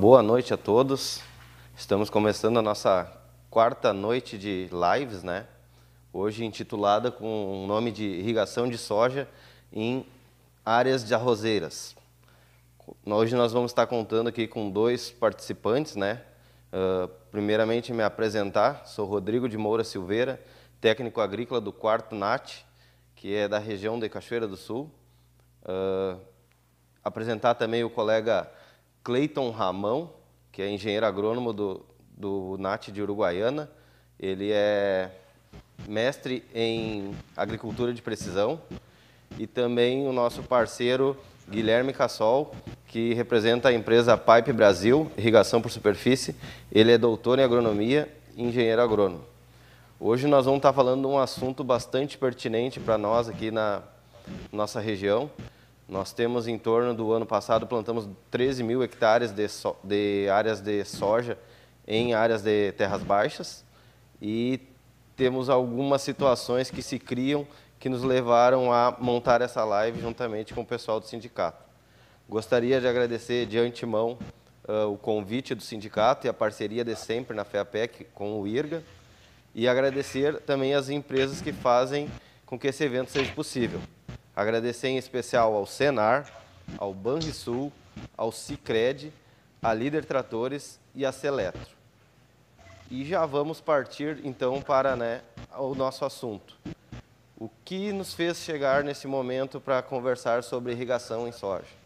[0.00, 1.20] Boa noite a todos.
[1.76, 3.06] Estamos começando a nossa
[3.50, 5.46] quarta noite de lives, né?
[6.10, 9.28] Hoje intitulada com o nome de Irrigação de Soja
[9.70, 10.06] em
[10.64, 11.94] Áreas de Arrozeiras.
[13.04, 16.22] Hoje nós vamos estar contando aqui com dois participantes, né?
[16.72, 20.42] Uh, primeiramente me apresentar, sou Rodrigo de Moura Silveira,
[20.80, 22.64] técnico agrícola do quarto NAT,
[23.14, 24.90] que é da região de Cachoeira do Sul.
[25.62, 26.18] Uh,
[27.04, 28.50] apresentar também o colega
[29.02, 30.10] Cleiton Ramão,
[30.52, 31.80] que é engenheiro agrônomo do,
[32.16, 33.70] do NAT de Uruguaiana.
[34.18, 35.10] Ele é
[35.88, 38.60] mestre em agricultura de precisão.
[39.38, 41.16] E também o nosso parceiro
[41.48, 42.54] Guilherme Cassol,
[42.86, 46.34] que representa a empresa Pipe Brasil, irrigação por superfície.
[46.70, 49.24] Ele é doutor em agronomia e engenheiro agrônomo.
[49.98, 53.82] Hoje nós vamos estar falando de um assunto bastante pertinente para nós aqui na
[54.52, 55.30] nossa região.
[55.90, 60.60] Nós temos em torno do ano passado, plantamos 13 mil hectares de, so, de áreas
[60.60, 61.36] de soja
[61.84, 63.64] em áreas de terras baixas
[64.22, 64.60] e
[65.16, 67.44] temos algumas situações que se criam
[67.80, 71.64] que nos levaram a montar essa live juntamente com o pessoal do sindicato.
[72.28, 74.16] Gostaria de agradecer de antemão
[74.68, 78.84] uh, o convite do sindicato e a parceria de sempre na FEAPEC com o IRGA
[79.52, 82.08] e agradecer também as empresas que fazem
[82.46, 83.80] com que esse evento seja possível.
[84.34, 86.30] Agradecer em especial ao Senar,
[86.78, 87.72] ao Banrisul,
[88.16, 89.12] ao Cicred,
[89.62, 91.76] à Líder Tratores e à Seletro.
[92.90, 95.22] E já vamos partir então para né,
[95.56, 96.56] o nosso assunto.
[97.38, 101.80] O que nos fez chegar nesse momento para conversar sobre irrigação em soja?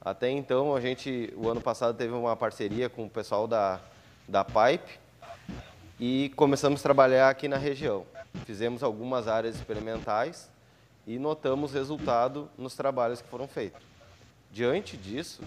[0.00, 3.80] Até então, a gente, o ano passado, teve uma parceria com o pessoal da,
[4.26, 4.98] da Pipe,
[6.00, 8.06] e começamos a trabalhar aqui na região.
[8.44, 10.48] Fizemos algumas áreas experimentais
[11.08, 13.80] e notamos resultado nos trabalhos que foram feitos.
[14.52, 15.40] Diante disso,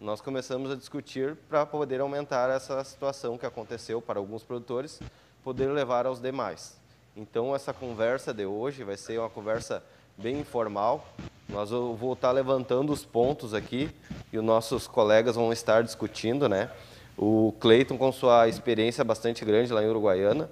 [0.00, 5.00] nós começamos a discutir para poder aumentar essa situação que aconteceu para alguns produtores,
[5.42, 6.78] poder levar aos demais.
[7.16, 9.82] Então, essa conversa de hoje vai ser uma conversa
[10.16, 11.04] bem informal.
[11.48, 13.90] Nós vou estar levantando os pontos aqui
[14.32, 16.70] e os nossos colegas vão estar discutindo, né?
[17.18, 20.48] O Cleiton, com sua experiência bastante grande lá em Uruguaiana,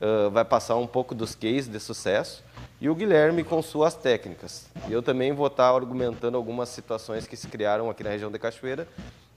[0.00, 2.42] uh, vai passar um pouco dos cases de sucesso.
[2.82, 4.66] E o Guilherme com suas técnicas.
[4.88, 8.40] E eu também vou estar argumentando algumas situações que se criaram aqui na região de
[8.40, 8.88] Cachoeira,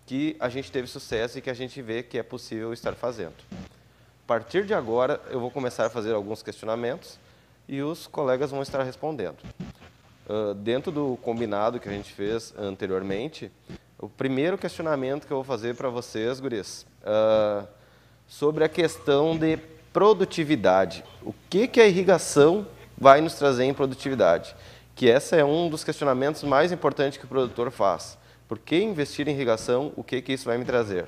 [0.03, 3.35] que a gente teve sucesso e que a gente vê que é possível estar fazendo.
[3.53, 7.19] A partir de agora, eu vou começar a fazer alguns questionamentos
[7.69, 9.37] e os colegas vão estar respondendo.
[10.27, 13.51] Uh, dentro do combinado que a gente fez anteriormente,
[13.99, 17.67] o primeiro questionamento que eu vou fazer para vocês, guris, uh,
[18.25, 19.57] sobre a questão de
[19.93, 21.03] produtividade.
[21.21, 22.65] O que, que a irrigação
[22.97, 24.55] vai nos trazer em produtividade?
[24.95, 28.17] Que esse é um dos questionamentos mais importantes que o produtor faz.
[28.47, 29.91] Por que investir em irrigação?
[29.95, 31.07] O que, que isso vai me trazer?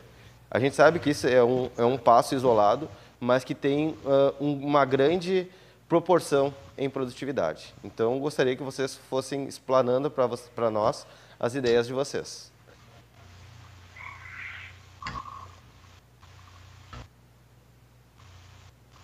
[0.50, 2.90] A gente sabe que isso é um, é um passo isolado,
[3.20, 5.48] mas que tem uh, uma grande
[5.88, 7.74] proporção em produtividade.
[7.84, 11.06] Então, gostaria que vocês fossem explanando para nós
[11.40, 12.52] as ideias de vocês.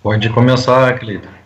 [0.02, 1.43] Pode começar, Cleiton.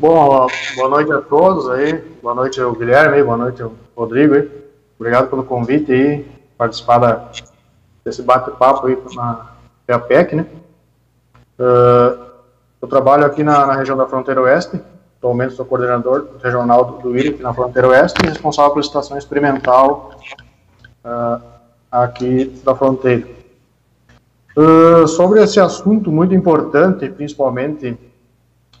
[0.00, 0.46] Bom,
[0.76, 1.94] boa noite a todos aí.
[2.22, 4.48] Boa noite ao Guilherme, boa noite ao Rodrigo aí.
[4.96, 6.24] Obrigado pelo convite aí,
[6.56, 7.28] participar da,
[8.04, 9.46] desse bate-papo aí na
[9.88, 10.46] PAPEC, né?
[11.58, 12.28] Uh,
[12.80, 14.80] eu trabalho aqui na, na, região da fronteira oeste,
[15.18, 20.12] atualmente sou coordenador regional do, do na fronteira oeste e responsável pela estação experimental
[21.04, 21.42] uh,
[21.90, 23.26] aqui da fronteira.
[24.56, 27.98] Uh, sobre esse assunto muito importante, principalmente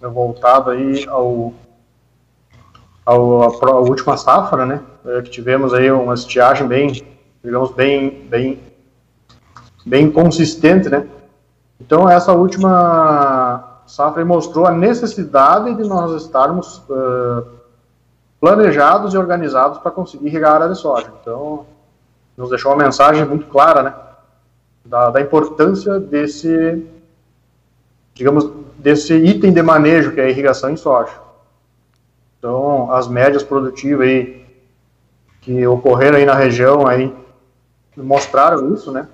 [0.00, 1.52] voltado aí ao,
[3.04, 7.04] ao a última safra, né, é, que tivemos aí uma estiagem bem,
[7.42, 8.60] digamos bem, bem,
[9.84, 11.06] bem consistente, né.
[11.80, 17.46] Então essa última safra mostrou a necessidade de nós estarmos uh,
[18.40, 21.12] planejados e organizados para conseguir irrigar a área de soja.
[21.20, 21.64] Então
[22.36, 23.94] nos deixou uma mensagem muito clara, né
[24.88, 26.86] da, da importância desse,
[28.18, 31.12] digamos, desse item de manejo que é a irrigação em soja.
[32.36, 34.44] Então, as médias produtivas aí
[35.40, 37.14] que ocorreram aí na região aí
[37.96, 39.08] mostraram isso, né?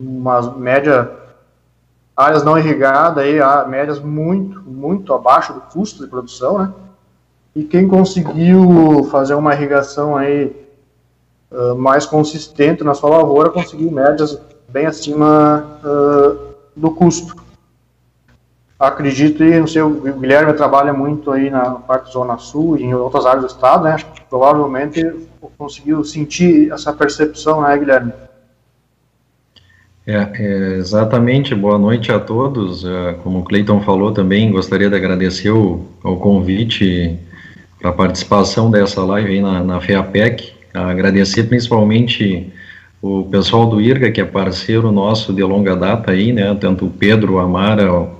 [0.00, 1.10] Uma média
[2.16, 3.38] áreas não irrigadas aí,
[3.68, 6.72] médias muito, muito abaixo do custo de produção, né?
[7.54, 10.56] E quem conseguiu fazer uma irrigação aí
[11.50, 14.40] uh, mais consistente na sua lavoura conseguiu médias
[14.70, 17.41] bem acima uh, do custo.
[18.82, 22.82] Acredito, e não sei, o Guilherme trabalha muito aí na parte da Zona Sul e
[22.82, 23.92] em outras áreas do estado, né?
[23.92, 25.08] Acho que provavelmente
[25.56, 28.12] conseguiu sentir essa percepção, né, Guilherme?
[30.04, 32.84] É, é, exatamente, boa noite a todos.
[32.84, 37.16] É, como o Cleiton falou também, gostaria de agradecer o, o convite
[37.80, 40.54] para a participação dessa live aí na, na FEAPEC.
[40.74, 42.52] Agradecer principalmente
[43.00, 46.52] o pessoal do IRGA, que é parceiro nosso de longa data aí, né?
[46.60, 48.10] Tanto o Pedro, o Amara,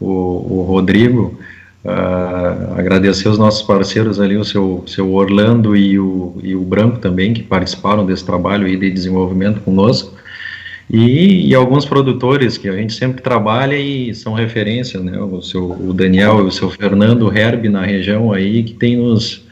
[0.00, 1.38] o, o Rodrigo.
[1.84, 6.98] Uh, agradecer os nossos parceiros ali, o seu, seu Orlando e o, e o Branco
[6.98, 10.12] também, que participaram desse trabalho aí de desenvolvimento conosco.
[10.90, 15.18] E, e, alguns produtores que a gente sempre trabalha e são referências, né?
[15.18, 19.44] O, seu, o Daniel e o seu Fernando Herb na região aí, que tem nos,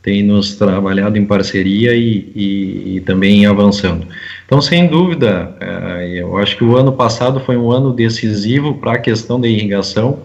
[0.00, 4.06] tem nos trabalhado em parceria e, e, e também avançando.
[4.46, 8.92] Então, sem dúvida, é, eu acho que o ano passado foi um ano decisivo para
[8.92, 10.20] a questão da irrigação.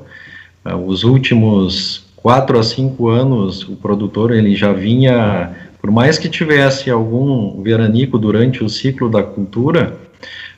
[0.64, 5.52] É, os últimos quatro a cinco anos, o produtor ele já vinha,
[5.82, 9.98] por mais que tivesse algum veranico durante o ciclo da cultura,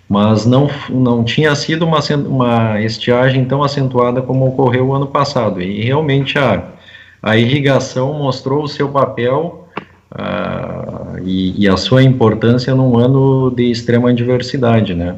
[0.10, 5.62] mas não, não tinha sido uma, uma estiagem tão acentuada como ocorreu o ano passado.
[5.62, 6.66] E realmente a,
[7.22, 9.63] a irrigação mostrou o seu papel
[10.14, 15.16] uh, e, e, a sua importância num ano de extrema adversidade, né?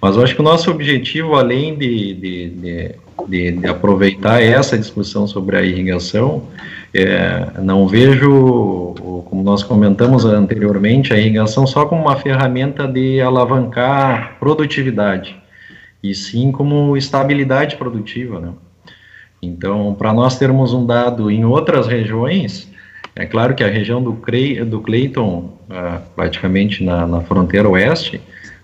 [0.00, 2.94] Mas eu acho que o nosso objetivo, além de, de, de,
[3.26, 6.42] de, de aproveitar essa discussão sobre a irrigação,
[6.92, 8.94] é, não vejo,
[9.28, 15.34] como nós comentamos anteriormente, a irrigação só como uma ferramenta de alavancar produtividade,
[16.02, 18.38] e sim como estabilidade produtiva.
[18.38, 18.52] Né?
[19.42, 22.72] Então, para nós termos um dado em outras regiões,
[23.16, 28.20] é claro que a região do, Cle do Clayton, ah, praticamente na, na, fronteira oeste,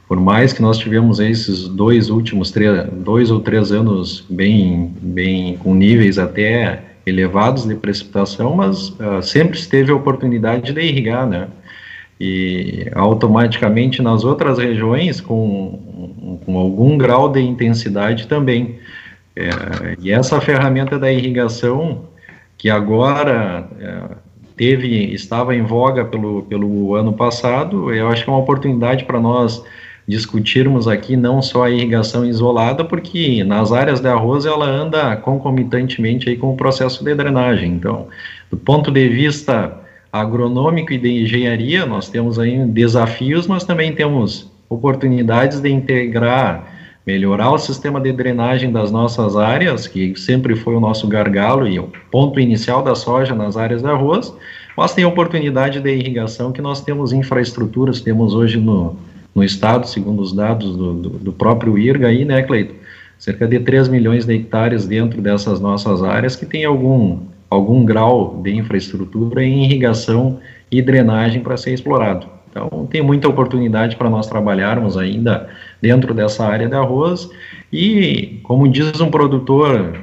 [0.08, 5.56] por mais que nós tivemos esses dois últimos três, dois ou três anos bem, bem
[5.58, 11.48] com níveis até elevados de precipitação, mas uh, sempre esteve a oportunidade de irrigar, né?
[12.20, 18.78] E automaticamente nas outras regiões com, com algum grau de intensidade também.
[19.34, 22.04] É, e essa ferramenta da irrigação,
[22.58, 24.02] que agora é,
[24.60, 29.18] teve, estava em voga pelo, pelo ano passado, eu acho que é uma oportunidade para
[29.18, 29.64] nós
[30.06, 36.28] discutirmos aqui não só a irrigação isolada, porque nas áreas de arroz ela anda concomitantemente
[36.28, 37.72] aí com o processo de drenagem.
[37.72, 38.08] Então,
[38.50, 39.78] do ponto de vista
[40.12, 46.69] agronômico e de engenharia, nós temos aí desafios, mas também temos oportunidades de integrar,
[47.06, 51.78] melhorar o sistema de drenagem das nossas áreas, que sempre foi o nosso gargalo e
[51.78, 54.34] o ponto inicial da soja nas áreas de arroz,
[54.76, 58.96] mas tem oportunidade de irrigação que nós temos infraestruturas, temos hoje no,
[59.34, 62.74] no estado, segundo os dados do, do, do próprio IRGA aí, né, Cleito?
[63.18, 67.18] Cerca de 3 milhões de hectares dentro dessas nossas áreas que tem algum,
[67.50, 70.38] algum grau de infraestrutura em irrigação
[70.70, 72.26] e drenagem para ser explorado.
[72.50, 75.48] Então, tem muita oportunidade para nós trabalharmos ainda
[75.80, 77.30] dentro dessa área de arroz
[77.72, 79.94] e, como diz um produtor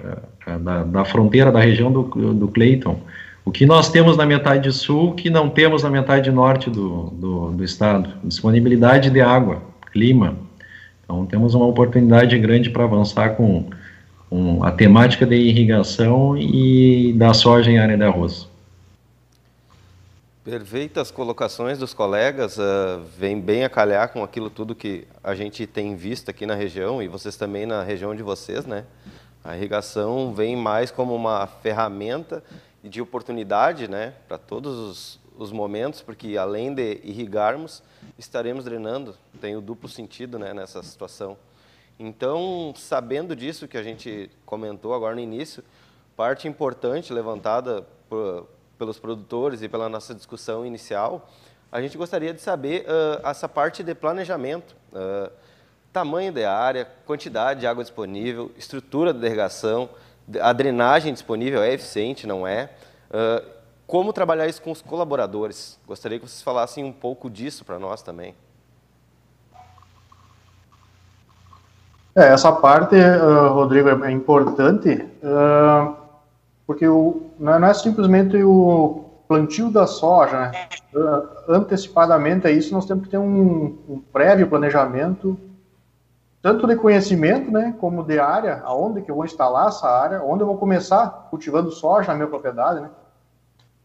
[0.45, 2.99] eh, da, da fronteira da região do, do Clayton,
[3.47, 7.51] o que nós temos na metade sul que não temos na metade norte do, do,
[7.51, 8.09] do estado?
[8.23, 10.35] Disponibilidade de água, clima.
[11.03, 13.63] Então, temos uma oportunidade grande para avançar com,
[14.29, 18.49] com a temática de irrigação e da soja em área de arroz.
[20.49, 25.67] Perfeitas colocações dos colegas, uh, vem bem a calhar com aquilo tudo que a gente
[25.67, 28.85] tem visto aqui na região e vocês também na região de vocês, né?
[29.43, 32.41] A irrigação vem mais como uma ferramenta
[32.81, 37.83] de oportunidade né, para todos os, os, momentos, porque além de irrigarmos,
[38.17, 39.17] estaremos drenando.
[39.41, 41.37] Tem o duplo sentido né, nessa situação.
[41.99, 45.61] Então, sabendo disso que a gente comentou agora no início,
[46.15, 48.47] parte importante levantada por,
[48.77, 51.29] pelos produtores e pela nossa discussão inicial,
[51.71, 54.75] a gente gostaria de saber uh, essa parte de planejamento.
[54.93, 55.29] Uh,
[55.91, 59.89] tamanho da área, quantidade de água disponível, estrutura da irrigação,
[60.39, 62.69] a drenagem disponível é eficiente, não é?
[63.09, 65.79] Uh, como trabalhar isso com os colaboradores?
[65.87, 68.35] Gostaria que vocês falassem um pouco disso para nós também.
[72.15, 72.95] É, essa parte,
[73.51, 74.89] Rodrigo, é importante,
[75.21, 76.06] uh,
[76.67, 80.67] porque o, não é simplesmente o plantio da soja, né?
[81.47, 85.39] antecipadamente a isso, nós temos que ter um, um prévio planejamento
[86.41, 90.43] tanto de conhecimento, né, como de área, aonde que eu vou instalar essa área, onde
[90.43, 92.89] eu vou começar cultivando soja na minha propriedade, né.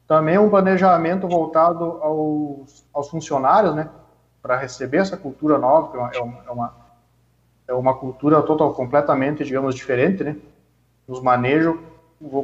[0.06, 3.88] Também um planejamento voltado aos, aos funcionários, né,
[4.40, 6.74] para receber essa cultura nova, que é uma, é uma,
[7.68, 10.36] é uma cultura total, completamente, digamos, diferente, né,
[11.08, 11.76] nos manejos,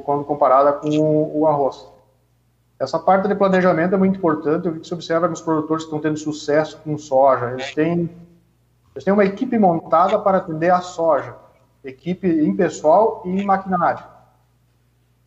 [0.05, 0.89] quando comparada com
[1.35, 1.87] o, arroz.
[2.79, 6.01] Essa parte de planejamento é muito importante, o que se observa nos produtores que estão
[6.01, 8.11] tendo sucesso com soja, eles têm
[8.95, 11.35] Eles têm uma equipe montada para atender a soja,
[11.85, 14.05] equipe em pessoal e em maquinário.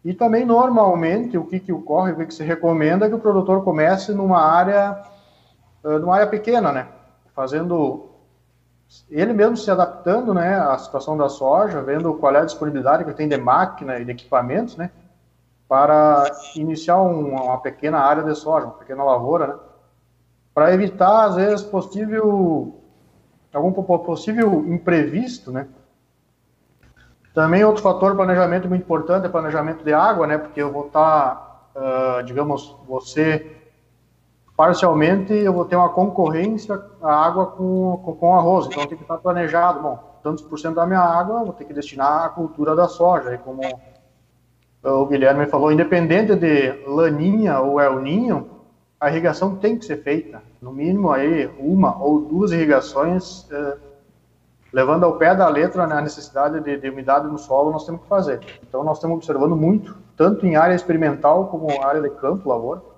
[0.03, 3.63] E também, normalmente, o que, que ocorre, o que, se recomenda é que o produtor
[3.63, 4.99] comece numa área,
[5.83, 6.87] eh, numa área pequena, né?
[7.35, 8.10] Fazendo
[9.09, 13.13] ele mesmo se adaptando né, à situação da soja, vendo qual é a disponibilidade que
[13.13, 14.89] tem de máquina e de equipamentos, né,
[15.67, 19.55] para iniciar um, uma pequena área de soja, uma pequena lavoura, né,
[20.53, 22.75] para evitar, às vezes, possível,
[23.53, 25.67] algum possível imprevisto, né.
[27.33, 31.35] Também outro fator planejamento muito importante é planejamento de água, né, porque eu vou estar,
[31.73, 33.60] tá, uh, digamos, você
[34.61, 39.03] parcialmente eu vou ter uma concorrência a água com, com, com arroz, então tem que
[39.03, 42.29] estar planejado, bom, tantos por cento da minha água eu vou ter que destinar à
[42.29, 43.63] cultura da soja, e como
[44.83, 48.51] o Guilherme falou, independente de laninha ou El Ninho,
[48.99, 53.77] a irrigação tem que ser feita, no mínimo aí uma ou duas irrigações, eh,
[54.71, 58.01] levando ao pé da letra né, a necessidade de, de, umidade no solo, nós temos
[58.01, 58.39] que fazer.
[58.61, 62.90] Então nós estamos observando muito, tanto em área experimental como área de campo, lavoura,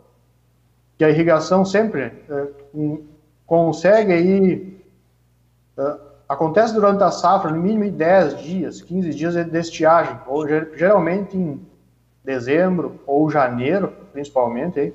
[0.97, 2.47] que a irrigação sempre é,
[3.45, 4.83] consegue aí,
[5.77, 5.97] é,
[6.27, 11.37] acontece durante a safra, no mínimo em 10 dias, 15 dias de estiagem, ou geralmente
[11.37, 11.65] em
[12.23, 14.93] dezembro ou janeiro, principalmente, aí,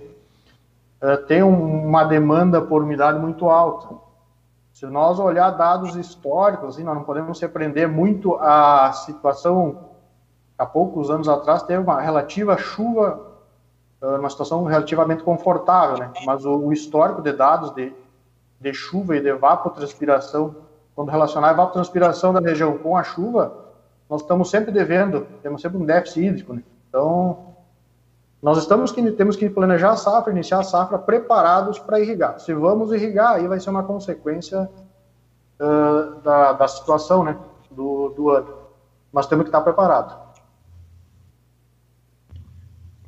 [1.00, 3.94] é, tem uma demanda por umidade muito alta.
[4.72, 9.88] Se nós olhar dados históricos, assim, nós não podemos se prender muito à situação,
[10.56, 13.27] há poucos anos atrás, teve uma relativa chuva
[14.00, 16.12] numa situação relativamente confortável, né?
[16.24, 17.92] Mas o, o histórico de dados de,
[18.60, 20.54] de chuva e de evapotranspiração,
[20.94, 23.66] quando relacionar a evapotranspiração da região com a chuva,
[24.08, 26.62] nós estamos sempre devendo, temos sempre um déficit hídrico, né?
[26.88, 27.48] Então,
[28.40, 32.38] nós estamos que temos que planejar a safra, iniciar a safra preparados para irrigar.
[32.38, 34.70] Se vamos irrigar, aí vai ser uma consequência
[35.60, 37.36] uh, da, da situação, né,
[37.70, 38.54] do, do ano.
[39.12, 40.16] Mas temos que estar preparados.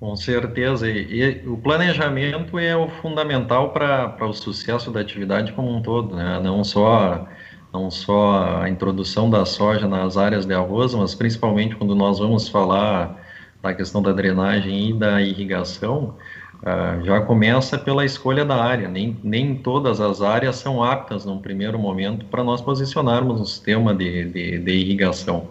[0.00, 5.76] Com certeza, e, e, o planejamento é o fundamental para o sucesso da atividade como
[5.76, 6.40] um todo, né?
[6.42, 7.28] não, só,
[7.70, 12.48] não só a introdução da soja nas áreas de arroz, mas principalmente quando nós vamos
[12.48, 13.14] falar
[13.62, 16.16] da questão da drenagem e da irrigação,
[16.62, 21.40] uh, já começa pela escolha da área, nem, nem todas as áreas são aptas num
[21.42, 25.50] primeiro momento para nós posicionarmos um sistema de, de, de irrigação.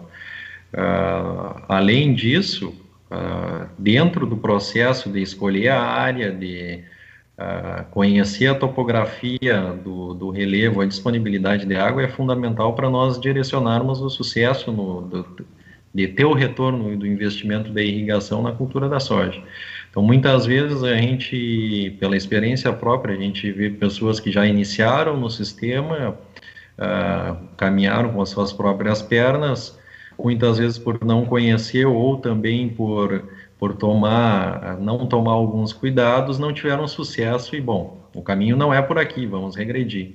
[0.74, 2.74] Uh, além disso,
[3.10, 6.84] uh, dentro do processo de escolher a área, de
[7.38, 13.20] uh, conhecer a topografia do, do, relevo, a disponibilidade de água é fundamental para nós
[13.20, 15.26] direcionarmos o sucesso no, do,
[15.92, 19.42] de ter o retorno do investimento da irrigação na cultura da soja.
[19.90, 25.18] Então, muitas vezes a gente, pela experiência própria, a gente vê pessoas que já iniciaram
[25.18, 26.16] no sistema,
[26.78, 29.79] uh, caminharam com as suas próprias pernas,
[30.22, 33.24] muitas vezes por não conhecer ou também por,
[33.58, 38.80] por tomar, não tomar alguns cuidados, não tiveram sucesso e, bom, o caminho não é
[38.80, 40.14] por aqui, vamos regredir.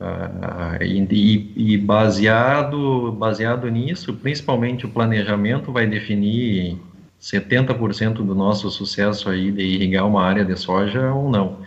[0.00, 6.78] Uh, e, e, baseado, baseado nisso, principalmente o planejamento vai definir
[7.20, 11.58] 70% do nosso sucesso aí de irrigar uma área de soja ou não.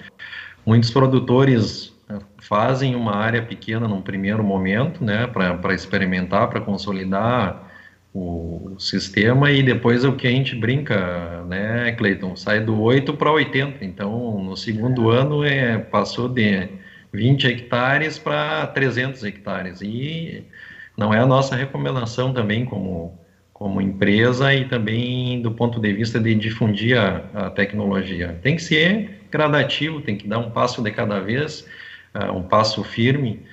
[0.65, 1.90] Muitos produtores
[2.51, 7.71] fazem uma área pequena num primeiro momento, né, para experimentar, para consolidar
[8.13, 13.13] o sistema e depois é o que a gente brinca, né, Cleiton, sai do 8
[13.13, 16.67] para 80, então no segundo ano é, passou de
[17.13, 19.81] 20 hectares para 300 hectares.
[19.81, 20.43] E
[20.97, 23.17] não é a nossa recomendação também como,
[23.53, 28.37] como empresa e também do ponto de vista de difundir a, a tecnologia.
[28.43, 31.65] Tem que ser gradativo, tem que dar um passo de cada vez,
[32.15, 33.45] uh, um passo firme.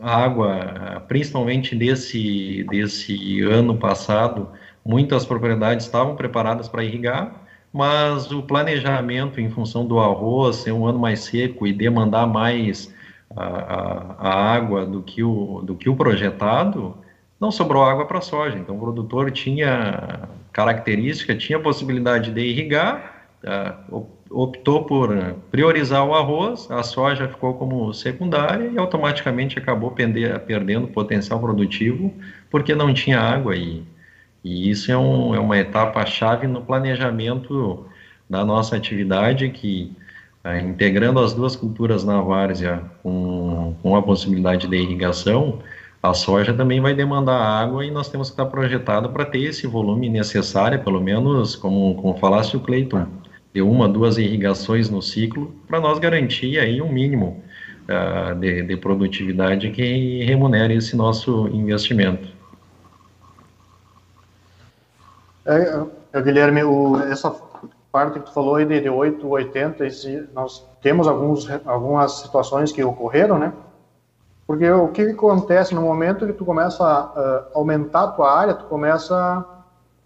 [0.00, 4.48] A água, principalmente desse, desse ano passado,
[4.84, 10.86] muitas propriedades estavam preparadas para irrigar, mas o planejamento em função do arroz ser um
[10.86, 12.92] ano mais seco e demandar mais
[13.36, 16.96] a, a, a água do que, o, do que o projetado,
[17.40, 18.56] não sobrou água para soja.
[18.58, 23.26] Então, o produtor tinha característica, tinha possibilidade de irrigar,
[23.90, 29.90] uh, optou por eh, priorizar o arroz, a soja ficou como secundária e automaticamente acabou
[29.90, 32.12] pender, perdendo potencial produtivo
[32.50, 33.82] porque não tinha água e,
[34.42, 37.86] e isso é, um, é uma etapa chave no planejamento
[38.28, 39.94] da nossa atividade que
[40.44, 45.60] é, integrando as duas culturas na várzea com, com a possibilidade de irrigação,
[46.02, 49.68] a soja também vai demandar água e nós temos que estar projetado para ter esse
[49.68, 53.06] volume necessário, pelo menos, como, como falasse o Cleiton,
[53.52, 57.42] de uma, duas irrigações no ciclo, para nós garantir aí um mínimo
[57.84, 62.28] uh, de, de, produtividade que remunere esse nosso investimento.
[65.44, 67.34] É, é, Guilherme, o, essa
[67.90, 72.72] parte que tu falou aí de, de 8, 80, esse, nós temos alguns, algumas situações
[72.72, 73.52] que ocorreram, né?
[74.46, 78.64] Porque o que acontece no momento que tu começa a aumentar a tua área, tu
[78.64, 79.46] começa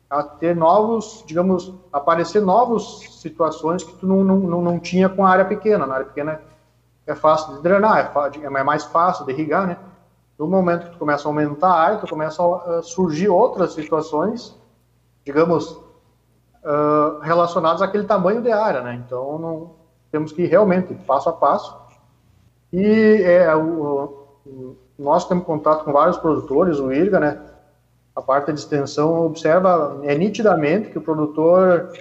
[0.09, 2.83] a ter novos, digamos, aparecer novas
[3.21, 5.87] situações que tu não, não, não tinha com a área pequena.
[5.87, 6.41] Na área pequena
[7.07, 9.79] é fácil de drenar, é, é mais fácil de irrigar, né?
[10.39, 14.55] No momento que tu começa a aumentar a área, tu começa a surgir outras situações,
[15.25, 18.95] digamos, uh, relacionadas àquele tamanho de área, né?
[18.95, 19.71] Então, não,
[20.13, 21.75] temos que ir realmente passo a passo.
[22.73, 27.41] E é, o, nós temos contato com vários produtores, o IRGA, né?
[28.17, 31.93] A parte de extensão observa é nitidamente que o produtor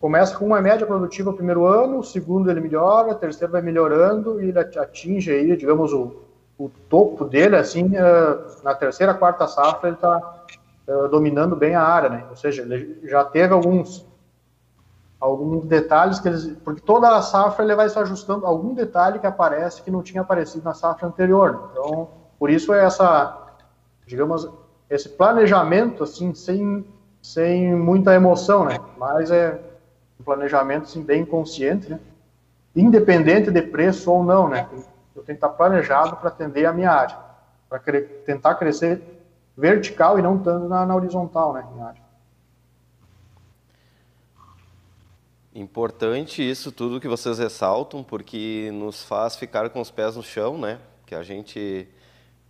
[0.00, 3.60] começa com uma média produtiva no primeiro ano, o segundo ele melhora, o terceiro vai
[3.60, 6.22] melhorando e ele atinge aí, digamos, o,
[6.58, 10.44] o topo dele, assim, eh, na terceira, quarta safra ele está
[10.86, 12.24] eh, dominando bem a área, né?
[12.30, 14.08] Ou seja, ele já teve alguns
[15.20, 19.26] alguns detalhes que eles, porque toda a safra ele vai se ajustando algum detalhe que
[19.26, 21.70] aparece que não tinha aparecido na safra anterior.
[21.72, 23.36] Então, por isso é essa,
[24.06, 24.48] digamos,
[24.90, 26.84] esse planejamento assim sem
[27.20, 28.78] sem muita emoção, né?
[28.96, 29.60] Mas é
[30.18, 32.00] um planejamento assim bem consciente, né?
[32.74, 34.68] Independente de preço ou não, né?
[35.14, 37.18] Eu tenho que estar planejado para atender a minha área,
[37.68, 37.80] para
[38.24, 39.02] tentar crescer
[39.56, 41.66] vertical e não tanto na, na horizontal, né?
[41.74, 42.08] Minha área.
[45.54, 50.56] Importante isso tudo que vocês ressaltam, porque nos faz ficar com os pés no chão,
[50.56, 50.78] né?
[51.04, 51.88] Que a gente,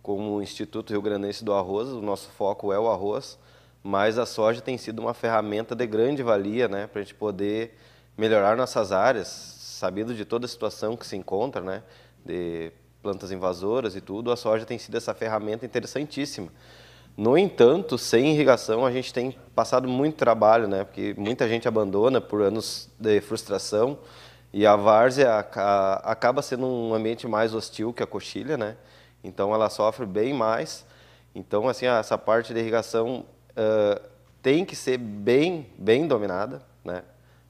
[0.09, 3.37] como Instituto Rio Grandense do Arroz, o nosso foco é o arroz,
[3.83, 6.87] mas a soja tem sido uma ferramenta de grande valia, né?
[6.87, 7.77] Para a gente poder
[8.17, 11.83] melhorar nossas áreas, sabendo de toda a situação que se encontra, né?
[12.25, 12.71] De
[13.03, 16.47] plantas invasoras e tudo, a soja tem sido essa ferramenta interessantíssima.
[17.15, 20.85] No entanto, sem irrigação, a gente tem passado muito trabalho, né?
[20.85, 23.99] Porque muita gente abandona por anos de frustração
[24.51, 25.37] e a várzea
[26.03, 28.75] acaba sendo um ambiente mais hostil que a coxilha, né?
[29.23, 30.85] Então ela sofre bem mais.
[31.33, 34.01] Então, assim, essa parte de irrigação uh,
[34.41, 37.03] tem que ser bem, bem dominada, né?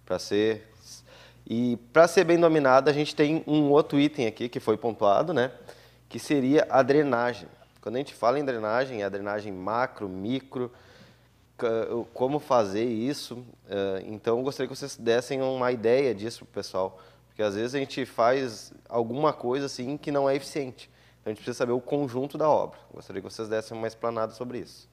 [0.05, 0.69] Para ser
[1.49, 5.33] e para ser bem dominada, a gente tem um outro item aqui que foi pontuado,
[5.33, 5.51] né?
[6.07, 7.47] Que seria a drenagem.
[7.81, 10.71] Quando a gente fala em drenagem, é a drenagem macro, micro,
[12.13, 13.43] como fazer isso.
[14.05, 17.79] Então, gostaria que vocês dessem uma ideia disso para o pessoal, porque às vezes a
[17.79, 20.87] gente faz alguma coisa assim que não é eficiente.
[21.29, 22.79] Então, a gente precisa saber o conjunto da obra.
[22.91, 24.89] Gostaria que vocês dessem uma explanada sobre isso.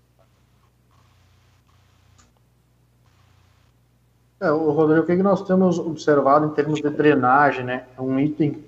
[4.39, 7.87] É, Rodrigo, o que nós temos observado em termos de drenagem, né?
[7.97, 8.63] É um item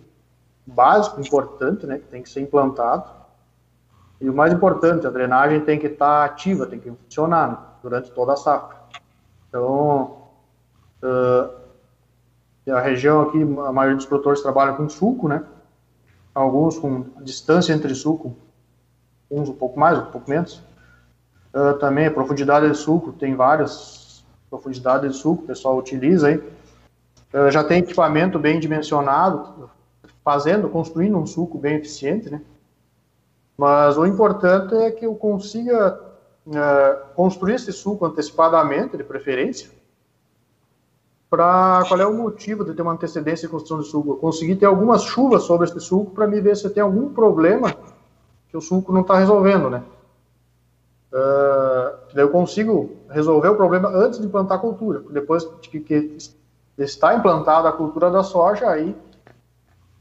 [0.66, 1.98] básico, importante, né?
[1.98, 3.10] Que tem que ser implantado.
[4.18, 8.10] E o mais importante, a drenagem tem que estar ativa, tem que funcionar né, durante
[8.12, 8.78] toda a safra.
[9.48, 10.22] Então,
[11.02, 15.44] uh, a região aqui, a maioria dos produtores trabalha com suco, né?
[16.38, 18.36] Alguns com distância entre suco,
[19.28, 20.62] uns um pouco mais, um pouco menos.
[21.52, 26.36] Uh, também a profundidade de suco, tem várias profundidades de suco, o pessoal utiliza aí.
[26.36, 29.68] Uh, já tem equipamento bem dimensionado,
[30.24, 32.40] fazendo, construindo um suco bem eficiente, né?
[33.56, 36.00] Mas o importante é que eu consiga
[36.54, 39.68] é, construir esse suco antecipadamente, de preferência,
[41.30, 44.12] para qual é o motivo de ter uma antecedência de construção de suco.
[44.12, 47.74] Eu consegui ter algumas chuvas sobre esse suco para me ver se tem algum problema
[48.48, 49.82] que o suco não está resolvendo, né?
[51.12, 55.02] Uh, eu consigo resolver o problema antes de implantar a cultura.
[55.10, 56.16] Depois que, que
[56.78, 58.96] está implantada a cultura da soja, aí,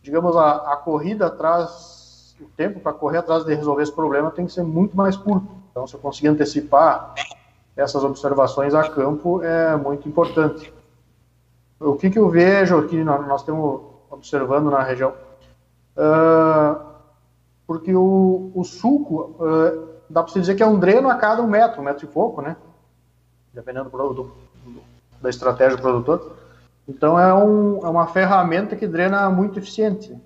[0.02, 4.46] digamos, a, a corrida atrás o tempo para correr atrás de resolver esse problema tem
[4.46, 5.48] que ser muito mais curto.
[5.72, 7.16] Então, se eu conseguir antecipar
[7.76, 10.74] essas observações a campo, é muito importante.
[11.80, 15.14] O que, que eu vejo aqui, nós estamos observando na região,
[15.96, 16.80] uh,
[17.68, 21.42] porque o, o sulco, uh, dá para se dizer que é um dreno a cada
[21.42, 22.56] um metro, um metro e pouco, né?
[23.54, 24.32] Dependendo do, do,
[25.22, 26.36] da estratégia do produtor.
[26.88, 30.18] Então, é, um, é uma ferramenta que drena muito eficiente.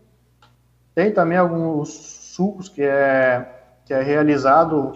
[0.94, 1.90] Tem também alguns
[2.36, 4.94] sucos que é, que é realizado,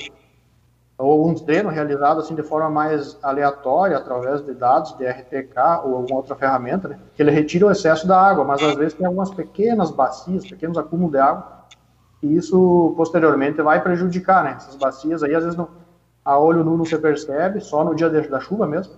[0.97, 5.95] ou alguns treinos realizados assim de forma mais aleatória, através de dados de RTK ou
[5.95, 9.05] alguma outra ferramenta, né, que ele retira o excesso da água, mas às vezes tem
[9.05, 11.43] algumas pequenas bacias, pequenos acúmulos de água,
[12.23, 14.55] e isso posteriormente vai prejudicar, né?
[14.58, 15.69] Essas bacias aí, às vezes, não,
[16.23, 18.93] a olho nu não se percebe, só no dia da chuva mesmo.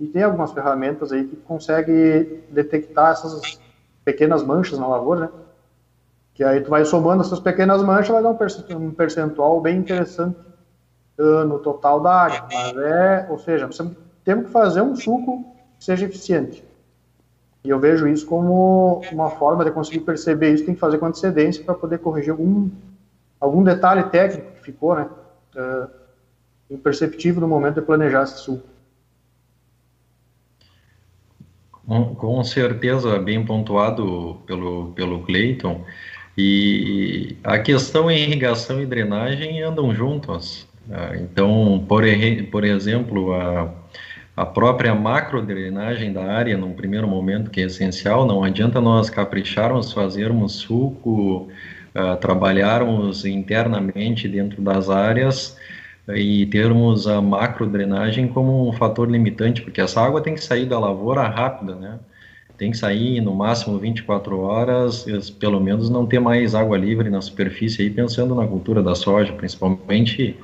[0.00, 3.60] E tem algumas ferramentas aí que conseguem detectar essas
[4.04, 5.28] pequenas manchas na lavoura, né?
[6.32, 8.30] Que aí tu vai somando essas pequenas manchas, vai dar
[8.78, 10.36] um percentual bem interessante
[11.18, 12.44] no total da área.
[12.52, 13.68] Mas é, ou seja,
[14.24, 15.44] temos que fazer um suco
[15.78, 16.64] que seja eficiente.
[17.64, 21.06] E eu vejo isso como uma forma de conseguir perceber isso, tem que fazer com
[21.06, 22.70] antecedência para poder corrigir algum,
[23.40, 25.08] algum detalhe técnico que ficou, né?
[25.56, 25.88] Uh,
[26.70, 28.66] imperceptível no momento de planejar esse suco.
[31.72, 35.84] Com, com certeza, bem pontuado pelo, pelo Cleiton.
[36.36, 40.67] E a questão em irrigação e drenagem andam juntas.
[40.90, 42.02] Ah, então, por,
[42.50, 43.70] por exemplo, a,
[44.36, 49.10] a própria macro drenagem da área, num primeiro momento, que é essencial, não adianta nós
[49.10, 51.48] capricharmos, fazermos suco,
[51.94, 55.58] uh, trabalharmos internamente dentro das áreas
[56.08, 60.64] e termos a macro drenagem como um fator limitante, porque essa água tem que sair
[60.64, 61.98] da lavoura rápida, né?
[62.56, 65.06] Tem que sair no máximo 24 horas,
[65.38, 69.32] pelo menos não ter mais água livre na superfície aí, pensando na cultura da soja,
[69.32, 70.36] principalmente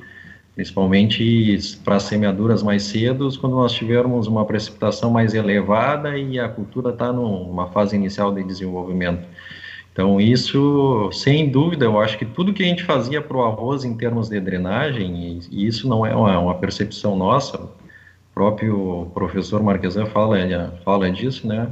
[0.55, 6.91] principalmente para semeaduras mais cedo, quando nós tivermos uma precipitação mais elevada e a cultura
[6.91, 9.27] está numa fase inicial de desenvolvimento.
[9.91, 13.83] Então, isso, sem dúvida, eu acho que tudo que a gente fazia para o arroz
[13.83, 17.69] em termos de drenagem, e isso não é uma, uma percepção nossa, o
[18.33, 20.37] próprio professor Marquesan fala,
[20.83, 21.69] fala disso, né,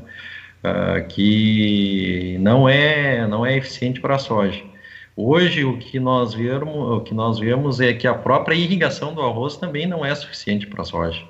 [0.63, 4.73] uh, que não é, não é eficiente para a soja.
[5.15, 9.21] Hoje o que nós vemos, o que nós vemos é que a própria irrigação do
[9.21, 11.23] arroz também não é suficiente para a soja.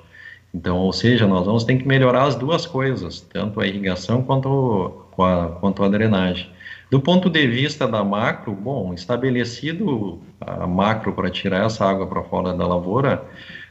[0.54, 4.94] Então, ou seja, nós vamos ter que melhorar as duas coisas, tanto a irrigação quanto
[5.18, 6.48] a, quanto a drenagem.
[6.90, 12.22] Do ponto de vista da macro, bom, estabelecido a macro para tirar essa água para
[12.22, 13.24] fora da lavoura,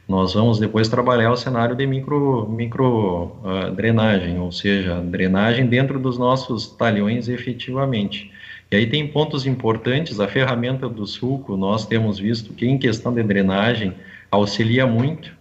[0.08, 5.98] nós vamos depois trabalhar o cenário de micro, micro uh, drenagem, ou seja, drenagem dentro
[5.98, 8.30] dos nossos talhões efetivamente.
[8.74, 13.14] E aí tem pontos importantes, a ferramenta do sulco, nós temos visto que em questão
[13.14, 13.94] de drenagem
[14.32, 15.32] auxilia muito,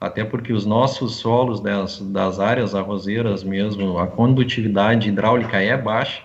[0.00, 6.20] até porque os nossos solos das, das áreas arrozeiras mesmo, a condutividade hidráulica é baixa,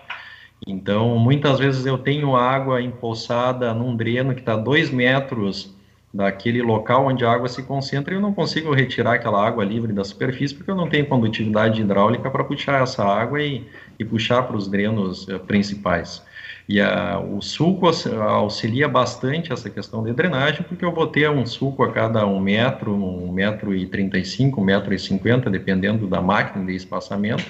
[0.66, 5.72] então muitas vezes eu tenho água empoçada num dreno que está dois metros
[6.12, 9.94] daquele local onde a água se concentra e eu não consigo retirar aquela água livre
[9.94, 13.68] da superfície porque eu não tenho condutividade hidráulica para puxar essa água e,
[14.00, 16.24] e puxar para os drenos uh, principais.
[16.68, 17.88] E a, o sulco
[18.20, 22.40] auxilia bastante essa questão de drenagem, porque eu vou ter um sulco a cada um
[22.40, 26.76] metro, um metro e trinta e cinco, um metro e cinquenta, dependendo da máquina de
[26.76, 27.46] espaçamento,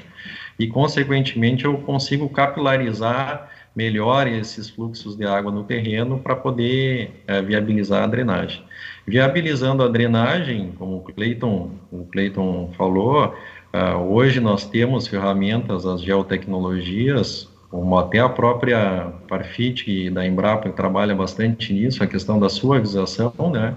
[0.59, 7.41] e consequentemente eu consigo capilarizar melhor esses fluxos de água no terreno para poder é,
[7.41, 8.63] viabilizar a drenagem.
[9.05, 13.35] Viabilizando a drenagem, como o Clayton, o Clayton falou,
[13.73, 21.13] uh, hoje nós temos ferramentas, as geotecnologias, como até a própria Parfit da Embrapa trabalha
[21.13, 23.75] bastante nisso, a questão da suavização, né,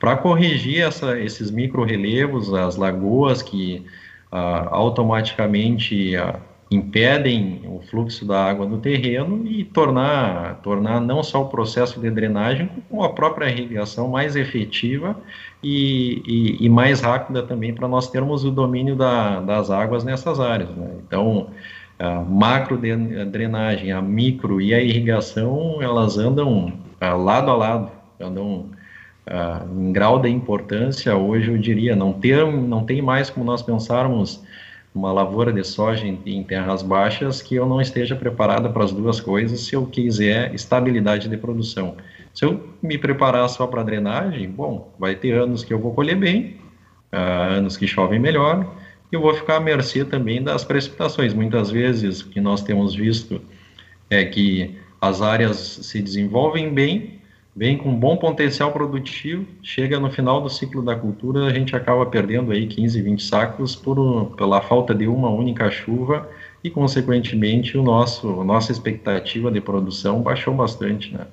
[0.00, 3.84] para corrigir essa, esses micro-relevos, as lagoas que
[4.32, 6.36] ah, automaticamente ah,
[6.70, 12.10] impedem o fluxo da água no terreno e tornar, tornar não só o processo de
[12.10, 15.14] drenagem, como a própria irrigação mais efetiva
[15.62, 20.40] e, e, e mais rápida também para nós termos o domínio da, das águas nessas
[20.40, 20.70] áreas.
[20.70, 20.92] Né?
[21.06, 21.48] Então,
[21.98, 22.78] a macro
[23.30, 28.66] drenagem, a micro e a irrigação, elas andam uh, lado a lado, andam
[29.26, 33.62] uh, em grau de importância, hoje eu diria, não, ter, não tem mais como nós
[33.62, 34.42] pensarmos
[34.94, 38.92] uma lavoura de soja em, em terras baixas que eu não esteja preparada para as
[38.92, 41.96] duas coisas se eu quiser estabilidade de produção.
[42.32, 46.16] Se eu me preparar só para drenagem, bom, vai ter anos que eu vou colher
[46.16, 46.56] bem,
[47.12, 48.66] uh, anos que chovem melhor,
[49.14, 51.32] eu vou ficar à mercê também das precipitações.
[51.32, 53.40] Muitas vezes o que nós temos visto
[54.10, 57.20] é que as áreas se desenvolvem bem,
[57.54, 62.04] vem com bom potencial produtivo, chega no final do ciclo da cultura, a gente acaba
[62.06, 66.28] perdendo aí 15, 20 sacos por, pela falta de uma única chuva
[66.62, 71.26] e, consequentemente, o nosso, a nossa expectativa de produção baixou bastante, né?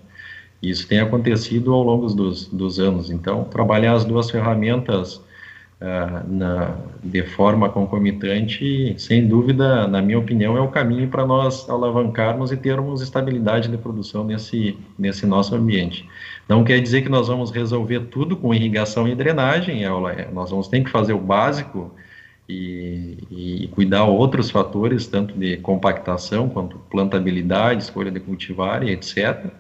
[0.62, 3.10] Isso tem acontecido ao longo dos, dos anos.
[3.10, 5.20] Então, trabalhar as duas ferramentas
[5.82, 11.68] uh, na, de forma concomitante, sem dúvida, na minha opinião, é o caminho para nós
[11.70, 16.08] alavancarmos e termos estabilidade de produção nesse, nesse nosso ambiente.
[16.48, 20.68] Não quer dizer que nós vamos resolver tudo com irrigação e drenagem, é, nós vamos
[20.68, 21.92] ter que fazer o básico
[22.48, 29.52] e, e, cuidar outros fatores, tanto de compactação quanto plantabilidade, escolha de cultivar e etc.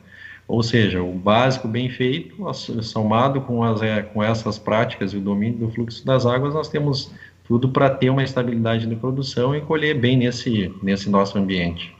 [0.51, 2.35] Ou seja, o básico bem feito,
[2.83, 6.67] somado com, as, é, com essas práticas e o domínio do fluxo das águas, nós
[6.67, 7.09] temos
[7.45, 11.95] tudo para ter uma estabilidade de produção e colher bem nesse, nesse nosso ambiente.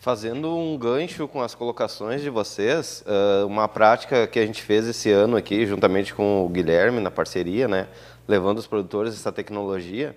[0.00, 3.04] Fazendo um gancho com as colocações de vocês,
[3.46, 7.68] uma prática que a gente fez esse ano aqui, juntamente com o Guilherme, na parceria,
[7.68, 7.86] né,
[8.26, 10.16] levando os produtores essa tecnologia,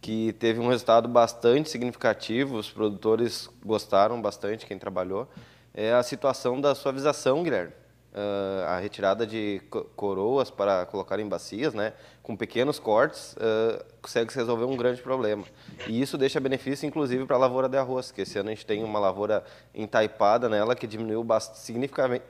[0.00, 5.28] que teve um resultado bastante significativo, os produtores gostaram bastante, quem trabalhou,
[5.74, 7.72] é a situação da suavização, Guilherme.
[8.12, 9.62] Uh, a retirada de
[9.94, 11.92] coroas para colocar em bacias, né,
[12.24, 15.44] com pequenos cortes, uh, consegue resolver um grande problema.
[15.86, 18.66] E isso deixa benefício, inclusive, para a lavoura de arroz, que esse ano a gente
[18.66, 21.24] tem uma lavoura entaipada nela que diminuiu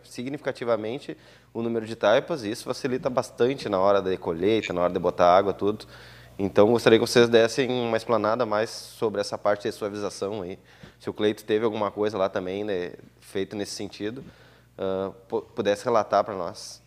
[0.04, 1.16] significativamente
[1.54, 4.98] o número de taipas, e isso facilita bastante na hora da colheita, na hora de
[4.98, 5.86] botar água, tudo.
[6.42, 10.58] Então, gostaria que vocês dessem uma explanada mais sobre essa parte de suavização aí.
[10.98, 14.24] Se o Cleito teve alguma coisa lá também né, feito nesse sentido,
[14.78, 16.82] uh, pudesse relatar para nós.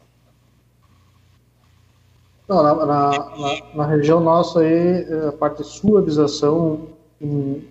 [2.48, 6.88] Não, na, na, na, na, região nossa aí, a parte de suavização
[7.22, 7.64] em,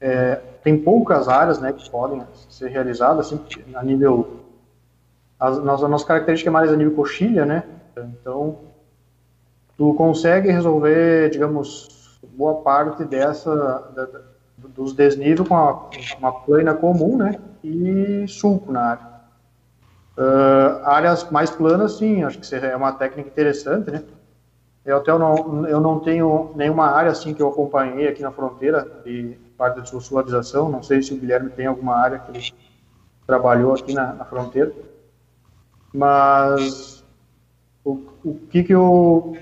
[0.00, 3.40] é, tem poucas áreas né, que podem ser realizadas assim,
[3.74, 4.44] a nível
[5.40, 7.64] a a nossa característica é mais a nível coxilha, né?
[7.96, 8.60] Então,
[9.76, 13.54] tu consegue resolver, digamos, boa parte dessa
[13.94, 14.08] da,
[14.58, 17.38] dos desníveis com a, uma plana comum, né?
[17.62, 19.16] E sulco na área.
[20.16, 24.02] Uh, áreas mais planas, sim, acho que é uma técnica interessante, né?
[24.84, 29.02] Eu até não, eu não tenho nenhuma área assim que eu acompanhei aqui na fronteira
[29.04, 30.68] de parte de suavização.
[30.68, 32.54] Não sei se o Guilherme tem alguma área que ele
[33.26, 34.72] trabalhou aqui na, na fronteira.
[35.92, 37.04] Mas
[37.84, 39.36] o, o que que eu,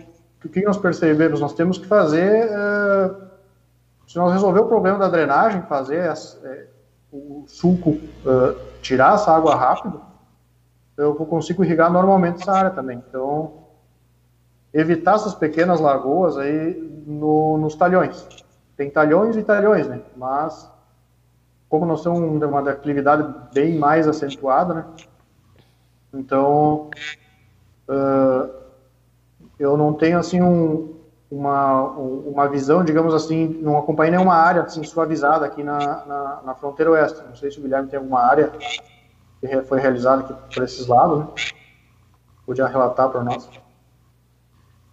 [0.44, 1.40] o que nós percebemos?
[1.40, 3.10] Nós temos que fazer, é,
[4.06, 6.12] se nós resolver o problema da drenagem, fazer
[6.44, 6.66] é,
[7.12, 10.00] o sulco é, tirar essa água rápido,
[10.96, 13.02] eu consigo irrigar normalmente essa área também.
[13.08, 13.64] Então,
[14.72, 16.74] evitar essas pequenas lagoas aí
[17.06, 18.26] no, nos talhões.
[18.76, 20.00] Tem talhões e talhões, né?
[20.16, 20.70] Mas,
[21.68, 24.84] como nós temos uma declividade bem mais acentuada, né?
[26.12, 26.90] Então,
[27.88, 28.63] uh,
[29.58, 30.94] eu não tenho assim um,
[31.30, 36.54] uma, uma visão, digamos assim, não acompanhei nenhuma área assim, suavizada aqui na, na, na,
[36.54, 37.20] fronteira oeste.
[37.26, 38.52] Não sei se o Guilherme tem alguma área
[39.40, 41.26] que foi realizada aqui por esses lados, né?
[42.46, 43.48] Podia relatar para nós.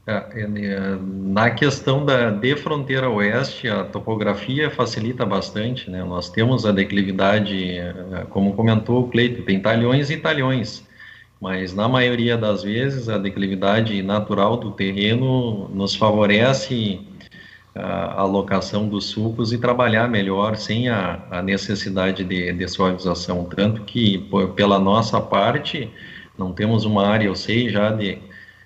[0.08, 6.04] É, é, na questão da de fronteira oeste, a topografia facilita bastante, né?
[6.04, 10.90] Nós temos a declividade, é, como comentou o Cleito, tem talhões e talhões
[11.42, 17.02] mas na maioria das vezes a declividade natural do terreno nos favorece
[17.74, 23.46] a alocação dos sulcos e trabalhar melhor sem a, a necessidade de, de, suavização.
[23.46, 25.90] Tanto que, por, pela nossa parte,
[26.38, 28.20] não temos uma área, eu sei já de,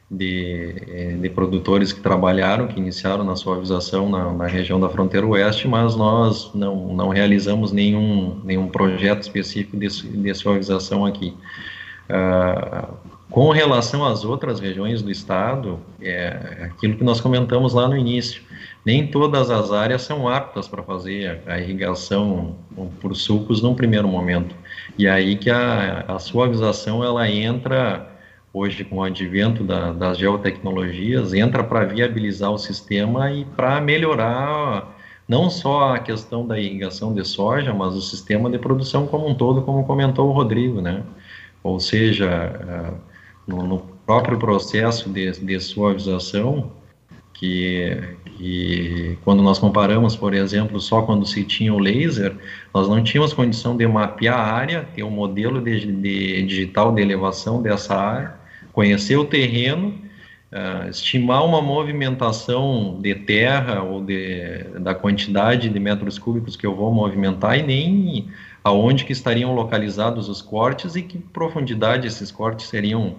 [0.09, 5.25] de, eh, de produtores que trabalharam, que iniciaram na suavização na, na, região da fronteira
[5.25, 11.33] oeste, mas nós não, não realizamos nenhum, nenhum projeto específico de, de suavização aqui.
[12.09, 12.93] Uh,
[13.29, 18.41] com relação às outras regiões do estado, é aquilo que nós comentamos lá no início.
[18.85, 22.55] Nem todas as áreas são aptas para fazer a irrigação
[23.01, 24.55] por sulcos num primeiro momento.
[24.97, 28.07] E aí que a, a suavização ela entra
[28.53, 34.95] hoje com o advento da, das geotecnologias, entra para viabilizar o sistema e para melhorar
[35.27, 39.35] não só a questão da irrigação de soja, mas o sistema de produção como um
[39.35, 41.03] todo, como comentou o Rodrigo, né?
[41.65, 42.93] Ou seja, ah,
[43.47, 46.71] no, no próprio processo de, de suavização,
[47.33, 47.97] que,
[48.37, 52.35] que, quando nós comparamos, por exemplo, só quando se tinha o laser,
[52.71, 57.01] nós não tínhamos condição de mapear a área, ter um modelo de, de digital de
[57.01, 58.35] elevação dessa área,
[58.71, 59.87] conhecer o terreno,
[60.51, 66.75] uh, estimar uma movimentação de terra ou de, da quantidade de metros cúbicos que eu
[66.75, 68.29] vou movimentar e nem
[68.65, 73.09] aonde que estariam localizados os cortes e que profundidade esses cortes seriam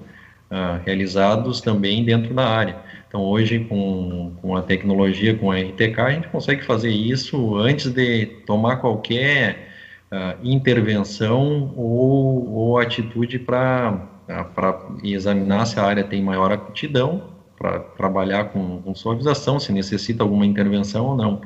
[0.50, 2.76] uh, realizados também dentro da área.
[3.06, 7.92] Então, hoje, com, com a tecnologia, com a RTK, a gente consegue fazer isso antes
[7.92, 9.68] de tomar qualquer
[10.10, 17.22] uh, intervenção ou, ou atitude para uh, examinar se a área tem maior aptidão
[17.56, 21.40] para trabalhar com, com suavização, se necessita alguma intervenção ou não.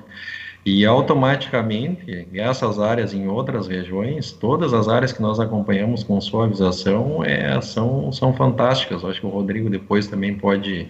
[0.65, 7.25] E automaticamente, essas áreas em outras regiões, todas as áreas que nós acompanhamos com suavização
[7.25, 9.03] é, são, são fantásticas.
[9.03, 10.87] acho que o Rodrigo depois também pode,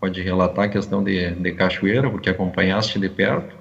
[0.00, 3.54] pode relatar a questão de, de cachoeira, porque acompanhaste de perto.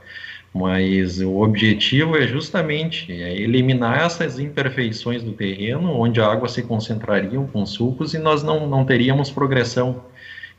[0.52, 6.64] Mas o objetivo é justamente é eliminar essas imperfeições do terreno, onde a água se
[6.64, 10.04] concentraria com sulcos e nós não, não teríamos progressão.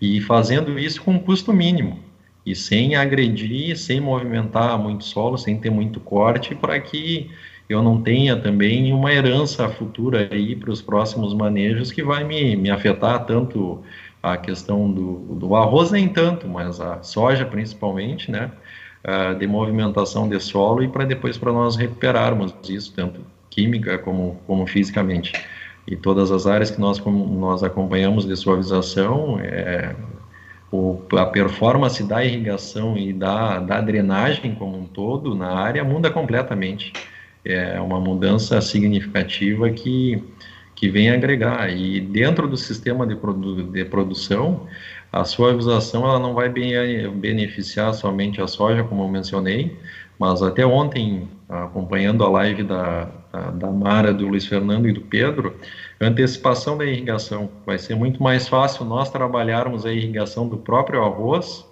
[0.01, 2.14] E fazendo isso com um custo mínimo
[2.45, 7.31] e sem agredir, sem movimentar muito solo, sem ter muito corte, para que
[7.69, 12.55] eu não tenha também uma herança futura aí para os próximos manejos que vai me,
[12.57, 13.83] me afetar tanto
[14.23, 18.51] a questão do, do arroz nem tanto, mas a soja principalmente, né,
[19.05, 24.41] uh, de movimentação de solo e para depois para nós recuperarmos isso, tanto química como,
[24.47, 25.33] como fisicamente.
[25.87, 29.95] E todas as áreas que nós, nós acompanhamos de suavização, é,
[30.75, 36.11] o, a performance da irrigação e da, da drenagem como um todo na área muda
[36.11, 36.93] completamente.
[37.45, 40.21] É uma mudança significativa que,
[40.75, 41.71] que vem agregar.
[41.71, 44.67] E dentro do sistema de, produ de produção,
[45.13, 49.77] a suavização ela não vai beneficiar somente a soja, como eu mencionei,
[50.19, 55.03] mas até ontem, acompanhando a live da, da, da Mara, do Luiz Fernando e do
[55.03, 55.55] Pedro,
[56.01, 57.51] antecipação da irrigação.
[57.65, 61.65] Vai ser muito mais fácil nós trabalharmos a irrigação do próprio arroz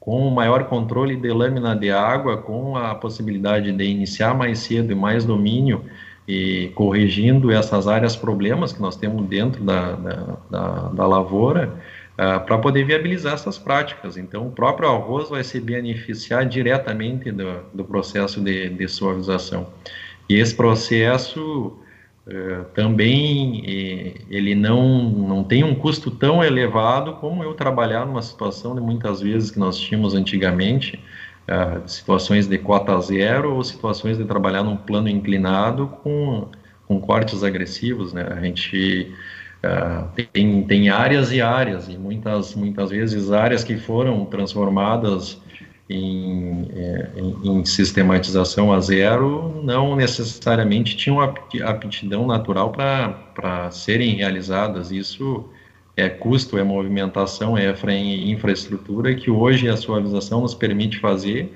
[0.00, 4.92] com um maior controle de lâmina de água, com a possibilidade de iniciar mais cedo
[4.92, 5.84] e mais domínio
[6.26, 11.74] e corrigindo essas áreas problemas que nós temos dentro da, da, da, da lavoura,
[12.14, 14.16] uh, para poder viabilizar essas práticas.
[14.16, 19.66] Então, o próprio arroz vai se beneficiar diretamente do, do processo de, de suavização.
[20.28, 21.78] E esse processo
[22.30, 28.20] eh, também eh, ele não, não tem um custo tão elevado como eu trabalhar numa
[28.20, 31.02] situação de muitas vezes que nós tínhamos antigamente,
[31.48, 36.48] uh, situações de cota zero ou situações de trabalhar num plano inclinado com,
[36.86, 38.28] com cortes agressivos, né?
[38.30, 39.10] A gente
[39.64, 45.40] uh, tem, tem áreas e áreas, e muitas, muitas vezes áreas que foram transformadas
[45.88, 46.68] em,
[47.16, 54.90] em, em, sistematização a zero não necessariamente tinham aptidão natural para serem realizadas.
[54.90, 55.48] Isso
[55.96, 57.74] é custo, é movimentação, é
[58.26, 61.52] infraestrutura que hoje a suavização nos permite fazer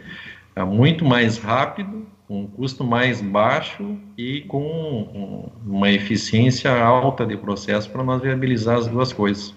[0.56, 7.36] é, muito mais rápido, com um custo mais baixo e com uma eficiência alta de
[7.36, 9.54] processo para nós viabilizar as duas coisas.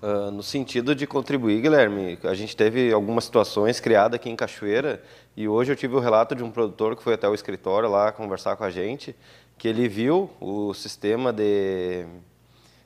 [0.00, 5.02] Uh, no sentido de contribuir, Guilherme, a gente teve algumas situações criadas aqui em Cachoeira
[5.36, 8.12] e hoje eu tive o relato de um produtor que foi até o escritório lá
[8.12, 9.16] conversar com a gente,
[9.58, 12.06] que ele viu o sistema de,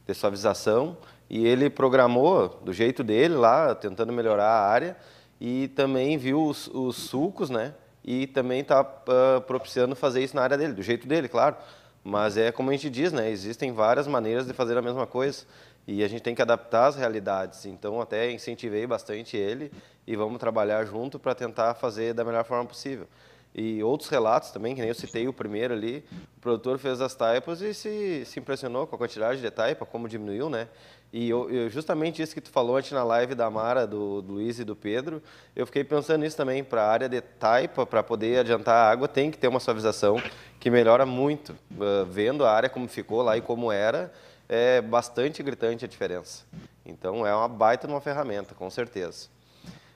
[0.07, 0.97] de suavização
[1.29, 4.97] e ele programou do jeito dele lá, tentando melhorar a área
[5.39, 7.75] e também viu os, os sulcos, né?
[8.03, 11.57] E também está uh, propiciando fazer isso na área dele, do jeito dele, claro.
[12.05, 13.31] Mas é como a gente diz, né?
[13.31, 15.45] Existem várias maneiras de fazer a mesma coisa
[15.87, 17.65] e a gente tem que adaptar as realidades.
[17.67, 19.73] Então, até incentivei bastante ele
[20.07, 23.07] e vamos trabalhar junto para tentar fazer da melhor forma possível.
[23.55, 26.03] E outros relatos também, que nem eu citei o primeiro ali,
[26.39, 30.09] o produtor fez as taipas e se, se impressionou com a quantidade de taipa, como
[30.09, 30.69] diminuiu, né?
[31.13, 34.33] E eu, eu, justamente isso que tu falou antes na live da Mara, do, do
[34.33, 35.23] Luiz e do Pedro,
[35.55, 39.07] eu fiquei pensando nisso também, para a área de taipa, para poder adiantar a água,
[39.07, 40.17] tem que ter uma suavização
[40.59, 41.53] que melhora muito.
[41.73, 44.11] Uh, vendo a área como ficou lá e como era,
[44.49, 46.45] é bastante gritante a diferença.
[46.87, 49.29] Então é uma baita uma ferramenta, com certeza.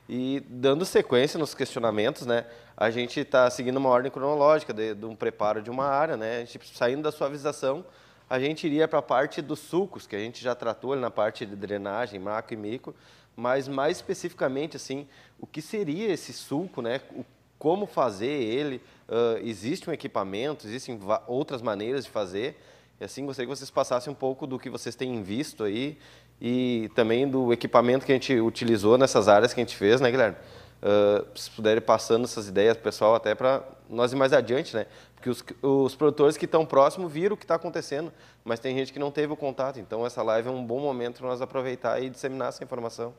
[0.09, 2.46] E dando sequência nos questionamentos, né,
[2.76, 6.36] a gente está seguindo uma ordem cronológica de, de, um preparo de uma área, né,
[6.36, 7.84] a gente saindo da suavização,
[8.30, 11.44] a gente iria para a parte dos sulcos, que a gente já tratou na parte
[11.44, 12.94] de drenagem, macro e micro,
[13.34, 15.09] mas mais especificamente, assim,
[15.40, 17.24] o que seria esse sulco, né, o,
[17.59, 22.57] como fazer ele, uh, existe um equipamento, existem outras maneiras de fazer,
[23.00, 25.98] e assim, gostaria que vocês passassem um pouco do que vocês têm visto aí
[26.41, 30.11] e também do equipamento que a gente utilizou nessas áreas que a gente fez, né,
[30.11, 30.37] Guilherme?
[30.82, 34.87] Uh, se puderem passando essas ideias, pessoal, até para nós ir mais adiante, né?
[35.14, 38.12] Porque os, os produtores que estão próximos viram o que está acontecendo,
[38.45, 39.80] mas tem gente que não teve o contato.
[39.80, 43.14] Então, essa live é um bom momento para nós aproveitar e disseminar essa informação.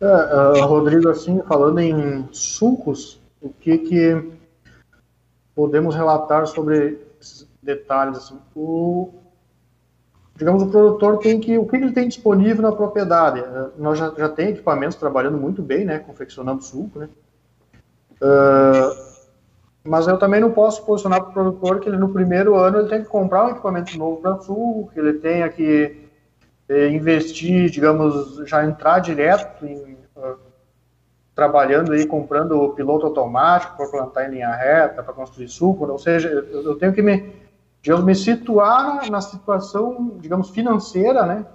[0.00, 4.32] É, uh, Rodrigo, assim, falando em sucos, o que que
[5.54, 7.05] podemos relatar sobre
[7.66, 8.16] detalhes.
[8.16, 9.12] Assim, o,
[10.36, 13.40] digamos, o produtor tem que, o que ele tem disponível na propriedade.
[13.40, 17.08] É, nós já, já tem equipamentos trabalhando muito bem, né, confeccionando suco, né.
[18.22, 19.06] Uh,
[19.84, 22.88] mas eu também não posso posicionar para o produtor que ele no primeiro ano ele
[22.88, 26.08] tem que comprar um equipamento novo para suco, que ele tenha que
[26.68, 30.36] eh, investir, digamos, já entrar direto em uh,
[31.36, 35.98] trabalhando aí, comprando o piloto automático para plantar em linha reta, para construir suco, ou
[35.98, 37.30] seja, eu, tenho que me,
[37.86, 41.46] digamos, me situar na, situação, digamos, financeira, né,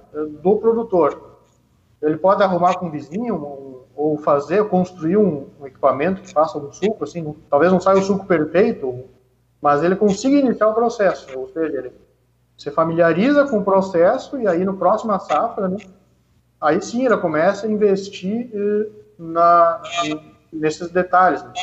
[0.41, 1.39] do produtor.
[2.01, 6.71] Ele pode arrumar com um vizinho ou fazer, construir um, um, equipamento que faça um
[6.71, 9.03] suco, assim, não, talvez não saia o suco perfeito,
[9.61, 11.91] mas ele consiga iniciar o processo, ou seja, ele
[12.57, 15.79] se familiariza com o processo e aí no próximo safra, né,
[16.61, 19.81] aí sim ele começa a investir eh, na,
[20.53, 21.43] nesses detalhes.
[21.43, 21.53] Né?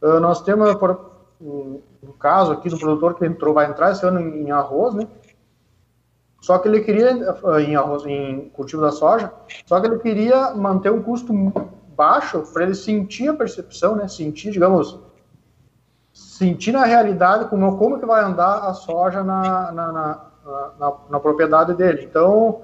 [0.00, 1.12] Uh, nós temos, por,
[2.08, 5.06] um, caso aqui do produtor que entrou, vai entrar esse ano em, arroz, né?
[6.40, 7.10] Só que ele queria,
[7.60, 9.32] em arroz, em cultivo da soja,
[9.64, 11.32] só que ele queria manter um custo
[11.96, 14.06] baixo para ele sentir a percepção, né?
[14.08, 14.98] Sentir, digamos,
[16.12, 20.24] sentir na realidade como, como que vai andar a soja na, na, na,
[20.78, 22.04] na, na propriedade dele.
[22.04, 22.62] Então,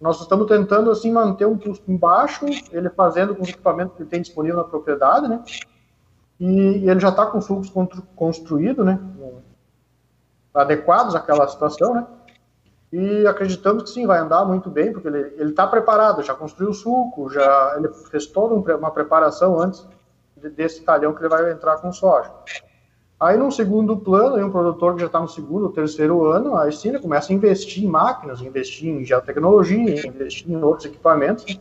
[0.00, 4.20] nós estamos tentando, assim, manter um custo baixo, ele fazendo com os equipamentos que tem
[4.20, 5.42] disponível na propriedade, né?
[6.38, 7.72] E, ele já está com fluxo
[8.16, 8.98] construído, né?
[10.52, 12.06] Adequados àquela situação, né?
[12.92, 16.74] E acreditamos que sim, vai andar muito bem, porque ele está preparado, já construiu o
[16.74, 19.86] suco, já ele fez toda uma preparação antes
[20.56, 22.30] desse talhão que ele vai entrar com soja.
[23.18, 26.56] Aí, num segundo plano, aí um produtor que já está no segundo ou terceiro ano,
[26.56, 31.58] aí sim ele começa a investir em máquinas, investir em geotecnologia, investir em outros equipamentos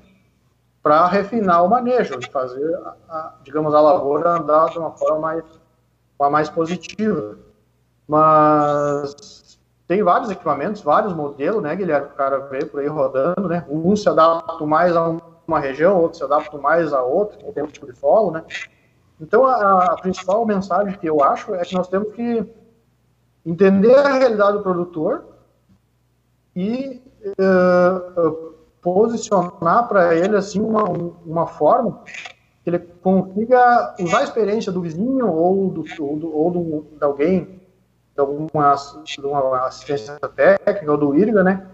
[0.84, 2.78] para refinar o manejo fazer,
[3.10, 5.44] a, digamos, a lavoura andar de uma forma mais,
[6.20, 7.38] uma mais positiva.
[8.06, 9.58] Mas
[9.88, 12.08] tem vários equipamentos, vários modelos, né, Guilherme?
[12.08, 13.66] O cara vê por aí rodando, né?
[13.70, 15.18] Um se adapta mais a
[15.48, 18.44] uma região, outro se adapta mais a outra, tem um tipo de solo, né?
[19.20, 22.46] Então, a, a, principal mensagem que eu acho é que nós temos que
[23.46, 25.26] entender a realidade do produtor
[26.56, 27.02] e
[27.40, 28.53] uh,
[28.84, 32.02] posicionar para ele assim uma, uma forma
[32.64, 37.04] que ele consiga usar a experiência do vizinho ou do, ou, do, ou do, de
[37.04, 37.62] alguém
[38.14, 41.66] de alguma de uma assistência técnica ou do IRGA, né,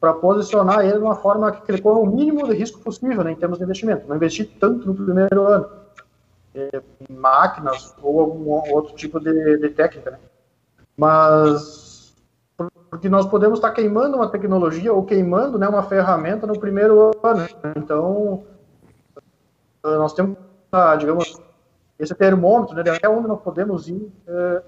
[0.00, 3.32] para posicionar ele de uma forma que ele corra o mínimo de risco possível, né,
[3.32, 4.08] em termos de investimento.
[4.08, 5.70] Não investir tanto no primeiro ano
[6.54, 10.18] é, em máquinas ou algum outro tipo de, de técnica, né.
[10.96, 11.83] Mas
[12.94, 17.48] porque nós podemos estar queimando uma tecnologia ou queimando, né, uma ferramenta no primeiro ano.
[17.76, 18.44] Então,
[19.82, 20.36] nós temos,
[21.00, 21.42] digamos,
[21.98, 24.62] esse termômetro, né, até onde nós podemos ir é,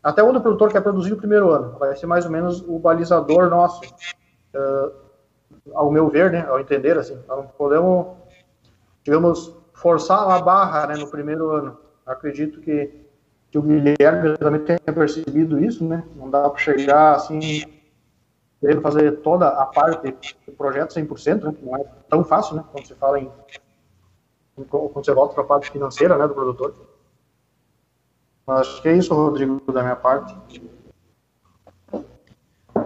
[0.00, 1.76] até onde o produtor quer produzir no primeiro ano.
[1.76, 3.82] Vai ser mais ou menos o balizador nosso,
[4.54, 4.92] uh,
[5.74, 7.18] ao meu ver, né, ao entender, assim.
[7.26, 8.06] Nós não podemos,
[9.02, 11.76] digamos, forçar a barra né, no primeiro ano.
[12.06, 13.03] Acredito que,
[13.54, 16.02] que o Guilherme também tenha percebido isso, né?
[16.16, 17.64] Não dá para chegar assim,
[18.60, 20.12] querendo fazer toda a parte
[20.44, 21.54] do projeto 100%, né?
[21.62, 22.64] Não é tão fácil, né?
[22.72, 23.30] Quando você fala em.
[24.56, 26.74] Quando você volta para a parte financeira, né, do produtor.
[28.44, 30.34] Acho que é isso, Rodrigo, da minha parte.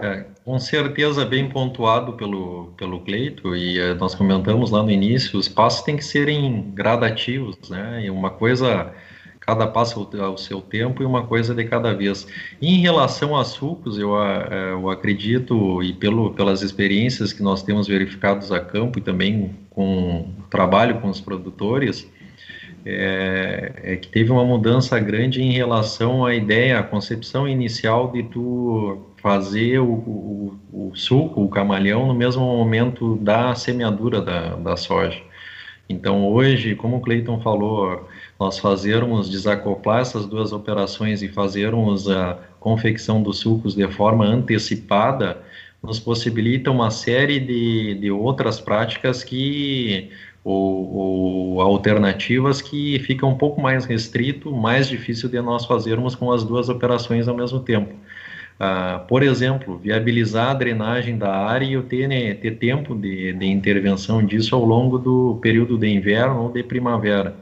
[0.01, 5.39] É, com certeza bem pontuado pelo, pelo Cleito, e é, nós comentamos lá no início,
[5.39, 8.05] os passos têm que serem gradativos, né?
[8.05, 8.93] E uma coisa,
[9.49, 12.27] cada passo ao seu tempo e uma coisa de cada vez.
[12.61, 17.87] Em relação a sucos, eu, é, eu acredito, e pelo, pelas experiências que nós temos
[17.87, 22.07] verificados a campo e também com trabalho com os produtores,
[22.85, 28.21] é, é, que teve uma mudança grande em relação à ideia, à concepção inicial de
[28.21, 34.77] tu fazer o, o, o suco, o camalhão, no mesmo momento da semeadura da, da
[34.77, 35.19] soja.
[35.89, 38.07] Então, hoje, como o Cleiton falou,
[38.39, 45.41] nós fazermos desacoplar essas duas operações e fazermos a confecção dos sucos de forma antecipada,
[45.83, 50.09] nos possibilita uma série de, de outras práticas que
[50.43, 56.31] ou, ou, alternativas que fica um pouco mais restrito, mais difícil de nós fazermos com
[56.31, 57.93] as duas operações ao mesmo tempo.
[58.59, 63.31] Uh, por exemplo, viabilizar a drenagem da área e eu ter, né, ter tempo de,
[63.33, 67.35] de intervenção disso ao longo do período de inverno ou de primavera.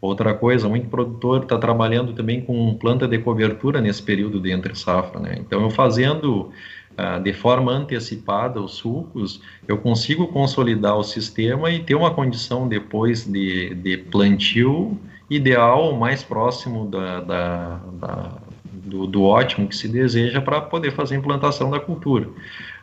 [0.00, 4.74] Outra coisa, muito produtor está trabalhando também com planta de cobertura nesse período de entre
[4.74, 5.36] safra, né?
[5.38, 6.50] Então, eu fazendo
[6.96, 12.66] ah, de forma antecipada os sulcos, eu consigo consolidar o sistema e ter uma condição
[12.66, 14.98] depois de, de plantio
[15.28, 21.14] ideal, mais próximo da, da, da do, do, ótimo que se deseja para poder fazer
[21.14, 22.28] a implantação da cultura.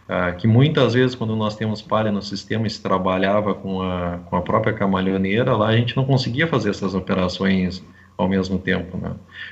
[0.08, 4.20] Uh, que muitas vezes, quando nós temos palha no sistema e se trabalhava com a,
[4.26, 7.84] com a própria camalhoneira, lá a gente não conseguia fazer essas operações
[8.18, 8.98] ao mesmo tempo.
[8.98, 9.12] Né?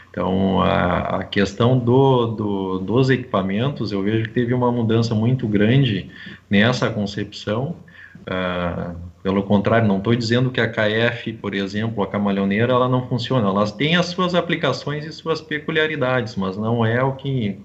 [0.09, 5.47] Então, a, a questão do, do, dos equipamentos, eu vejo que teve uma mudança muito
[5.47, 6.09] grande
[6.49, 7.75] nessa concepção.
[8.21, 13.07] Uh, pelo contrário, não estou dizendo que a KF, por exemplo, a camalhoneira, ela não
[13.07, 13.47] funciona.
[13.47, 17.59] Elas têm as suas aplicações e suas peculiaridades, mas não é o que,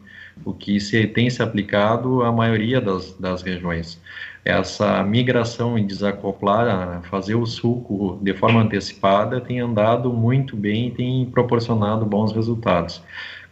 [0.45, 4.01] o que se tem se aplicado à maioria das, das regiões
[4.45, 10.91] essa migração em desacoplar, fazer o suco de forma antecipada, tem andado muito bem e
[10.91, 13.03] tem proporcionado bons resultados.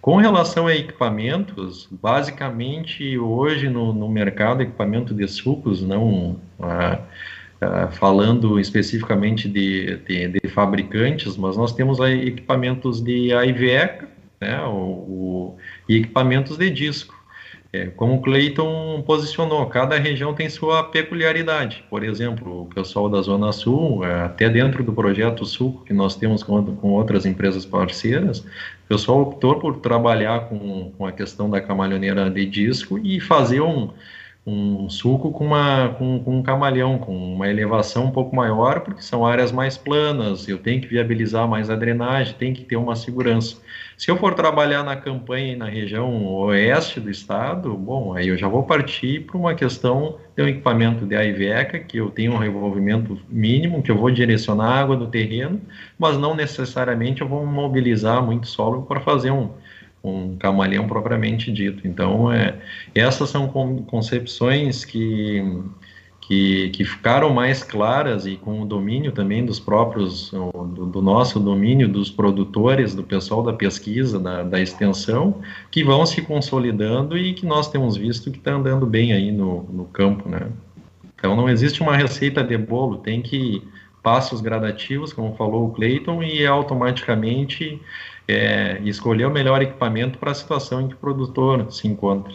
[0.00, 7.00] Com relação a equipamentos, basicamente hoje no, no mercado, equipamento de sucos não, ah,
[7.60, 14.08] uh, falando especificamente de, de, de, fabricantes, mas nós temos equipamentos de AIVECA,
[14.40, 15.56] né, o, o,
[15.88, 17.18] e equipamentos de disco.
[17.70, 21.84] É, como o Clayton posicionou, cada região tem sua peculiaridade.
[21.90, 26.16] Por exemplo, o pessoal da Zona Sul, é, até dentro do projeto Sul, que nós
[26.16, 31.50] temos com, com outras empresas parceiras, o pessoal optou por trabalhar com, com a questão
[31.50, 33.90] da camalhoneira de disco e fazer um,
[34.46, 39.02] um suco com, uma, com, com, um camaleão, com uma elevação um pouco maior, porque
[39.02, 42.96] são áreas mais planas, eu tenho que viabilizar mais a drenagem, tem que ter uma
[42.96, 43.56] segurança.
[43.96, 48.48] Se eu for trabalhar na campanha na região oeste do estado, bom, aí eu já
[48.48, 53.20] vou partir para uma questão de um equipamento de AIVECA, que eu tenho um revolvimento
[53.28, 55.60] mínimo, que eu vou direcionar a água do terreno,
[55.98, 59.50] mas não necessariamente eu vou mobilizar muito solo para fazer um,
[60.02, 61.86] um camaleão propriamente dito.
[61.86, 62.56] Então, é,
[62.94, 65.42] essas são concepções que,
[66.20, 71.40] que, que, ficaram mais claras e com o domínio também dos próprios, do, do, nosso
[71.40, 75.40] domínio, dos produtores, do pessoal da pesquisa, da, da extensão,
[75.70, 79.64] que vão se consolidando e que nós temos visto que está andando bem aí no,
[79.64, 80.48] no campo, né?
[81.16, 83.66] Então, não existe uma receita de bolo, tem que
[84.02, 87.80] passos gradativos, como falou o Clayton, e automaticamente
[88.28, 92.34] é, escolher o melhor equipamento para a situação em que o produtor se encontra.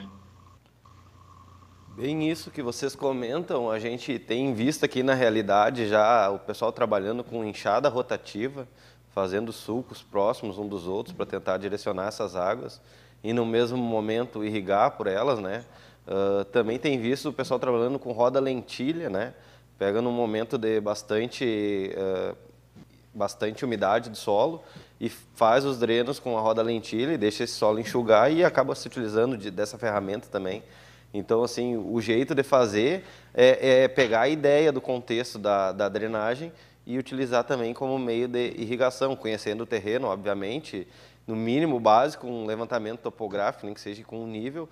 [1.95, 6.71] Bem isso que vocês comentam, a gente tem visto aqui na realidade já o pessoal
[6.71, 8.67] trabalhando com enxada rotativa,
[9.13, 12.81] fazendo sulcos próximos um dos outros para tentar direcionar essas águas
[13.23, 15.63] e no mesmo momento irrigar por elas, né?
[16.07, 19.35] Uh, também tem visto o pessoal trabalhando com roda lentilha, né?
[19.77, 22.35] Pega num momento de bastante, uh,
[23.13, 24.63] bastante umidade do solo
[25.03, 28.73] e faz os drenos com a roda lentilha e deixa esse solo enxugar e acaba
[28.73, 30.63] se utilizando de, dessa ferramenta também.
[31.13, 35.89] Então, assim, o jeito de fazer é, é pegar a ideia do contexto da, da,
[35.89, 36.53] drenagem
[36.85, 40.87] e utilizar também como meio de irrigação, conhecendo o terreno, obviamente,
[41.27, 44.69] no mínimo básico, um levantamento topográfico, nem que seja com um nível,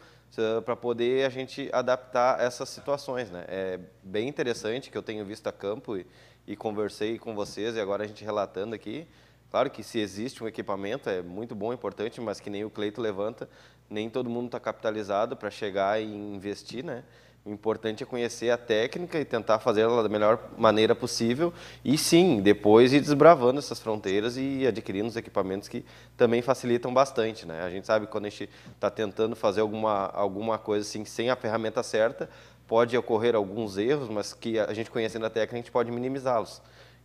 [0.63, 3.29] para poder a gente adaptar essas situações.
[3.29, 3.43] Né?
[3.49, 6.07] É bem interessante que eu tenho visto a campo e,
[6.47, 9.05] e conversei com vocês e agora a gente relatando aqui,
[9.51, 13.01] Claro que se existe um equipamento é muito bom, importante, mas que nem o Cleito
[13.01, 13.49] levanta,
[13.89, 17.03] nem todo mundo está capitalizado para chegar e investir, né?
[17.43, 21.51] O importante é conhecer a técnica e tentar fazê-la da melhor maneira possível
[21.83, 25.83] e sim, depois ir desbravando essas fronteiras e adquirindo os equipamentos que
[26.15, 27.61] também facilitam bastante, né?
[27.61, 31.29] A gente sabe que quando a gente está tentando fazer alguma, alguma coisa assim sem
[31.29, 32.29] a ferramenta certa,
[32.67, 36.61] pode ocorrer alguns erros, mas que a gente conhecendo a técnica a gente pode minimizá-los.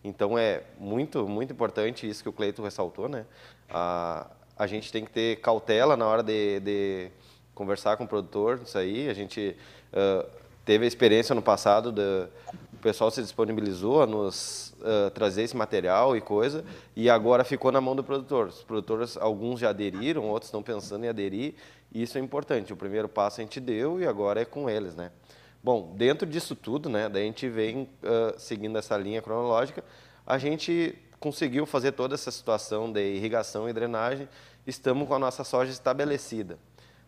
[0.06, 3.26] Então é muito, muito importante isso que o Cleito ressaltou, né?
[3.68, 7.10] A, a gente tem que ter cautela na hora de, de
[7.54, 9.08] conversar com o produtor, isso aí.
[9.08, 9.56] A gente
[9.92, 10.24] uh,
[10.64, 11.92] teve a experiência no passado,
[12.72, 17.72] o pessoal se disponibilizou a nos uh, trazer esse material e coisa, e agora ficou
[17.72, 18.46] na mão do produtor.
[18.46, 21.54] Os produtores, alguns já aderiram, outros estão pensando em aderir,
[21.92, 22.72] e isso é importante.
[22.72, 25.10] O primeiro passo a gente deu e agora é com eles, né?
[25.66, 29.82] Bom, dentro disso tudo, né, daí a gente vem uh, seguindo essa linha cronológica,
[30.24, 34.28] a gente conseguiu fazer toda essa situação de irrigação e drenagem,
[34.64, 36.56] estamos com a nossa soja estabelecida.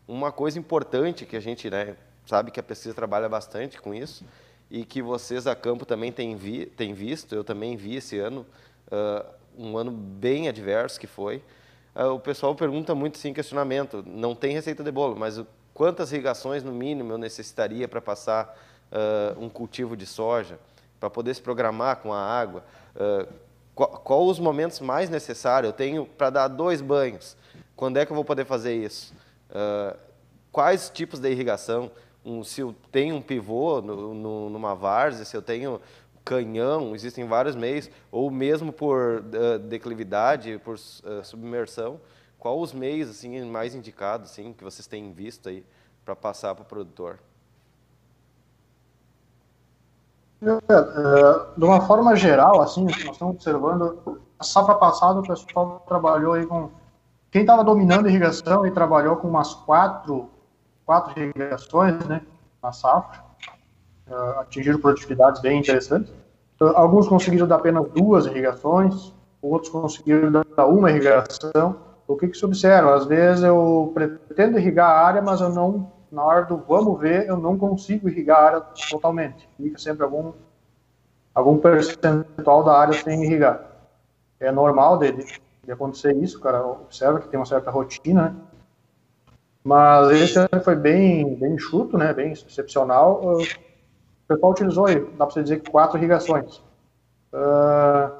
[0.09, 1.97] Uma coisa importante que a gente né,
[2.27, 4.25] sabe que a pesquisa trabalha bastante com isso,
[4.69, 8.45] e que vocês a campo também têm, vi, têm visto, eu também vi esse ano,
[8.91, 9.25] uh,
[9.57, 11.45] um ano bem adverso que foi,
[11.95, 15.41] uh, o pessoal pergunta muito sim questionamento, não tem receita de bolo, mas
[15.79, 18.53] quantas irrigações no mínimo eu necessitaria para passar
[18.91, 20.59] uh, um cultivo de soja,
[20.99, 22.65] para poder se programar com a água,
[22.97, 23.33] uh,
[23.77, 25.71] qual, qual, os momentos mais necessários?
[25.71, 27.37] Eu tenho para dar dois banhos,
[27.77, 29.15] quando é que eu vou poder fazer isso,
[29.51, 29.97] uh,
[30.51, 31.93] quais tipos de irrigação,
[32.25, 35.81] um, se eu tenho um pivô no, no, numa várzea, se eu tenho
[36.25, 42.01] canhão, existem vários meios, ou mesmo por uh, declividade, por uh, submersão,
[42.39, 45.65] qual os meios assim mais indicados assim que vocês têm visto aí
[46.05, 47.19] para passar para o produtor?
[50.41, 55.85] É, é, de uma forma geral, assim, nós estamos observando, a safra passada o pessoal
[55.87, 56.71] trabalhou aí com
[57.31, 60.31] quem estava dominando irrigação e trabalhou com umas quatro,
[60.87, 62.23] quatro irrigações, né,
[62.63, 63.23] na safra,
[64.09, 66.13] uh, atingiram produtividades bem interessantes.
[66.55, 69.13] Então, alguns conseguiram dar apenas duas irrigações,
[69.43, 71.77] outros conseguiram dar uma irrigação,
[72.09, 72.95] o que, que se observa?
[72.95, 77.29] Às vezes eu pretendo irrigar a área, mas eu não, na hora do vamos ver,
[77.29, 79.47] eu não consigo irrigar a área totalmente.
[79.59, 80.33] Fica sempre algum,
[81.35, 83.61] algum percentual da área sem irrigar.
[84.41, 88.37] É normal de, de acontecer isso, o cara observa que tem uma certa rotina, né?
[89.63, 92.15] Mas esse ano foi bem, bem enxuto, né?
[92.15, 93.37] Bem excepcional.
[94.27, 94.87] pessoal utilizou,
[95.19, 96.57] dá para dizer, quatro irrigações.
[97.31, 98.11] Uh,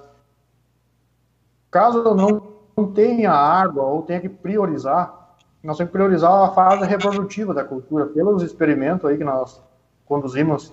[1.71, 2.48] caso eu não
[2.87, 8.07] tenha água ou tenha que priorizar, nós temos que priorizar a fase reprodutiva da cultura,
[8.07, 9.61] pelos experimentos aí que nós
[10.07, 10.73] conduzimos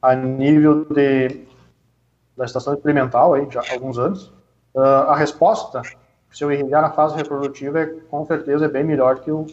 [0.00, 1.46] a nível de,
[2.36, 4.32] da estação experimental aí, já há alguns anos.
[4.74, 5.82] Uh, a resposta,
[6.30, 9.46] se eu irrigar na fase reprodutiva, é, com certeza é bem melhor que o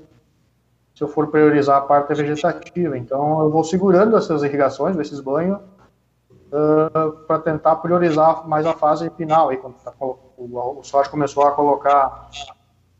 [0.94, 2.98] se eu for priorizar a parte vegetativa.
[2.98, 5.60] Então, eu vou segurando essas irrigações, esses banhos,
[6.54, 9.50] uh, para tentar priorizar mais a fase final.
[9.50, 12.30] Aí, quando tá, o, o soja começou a colocar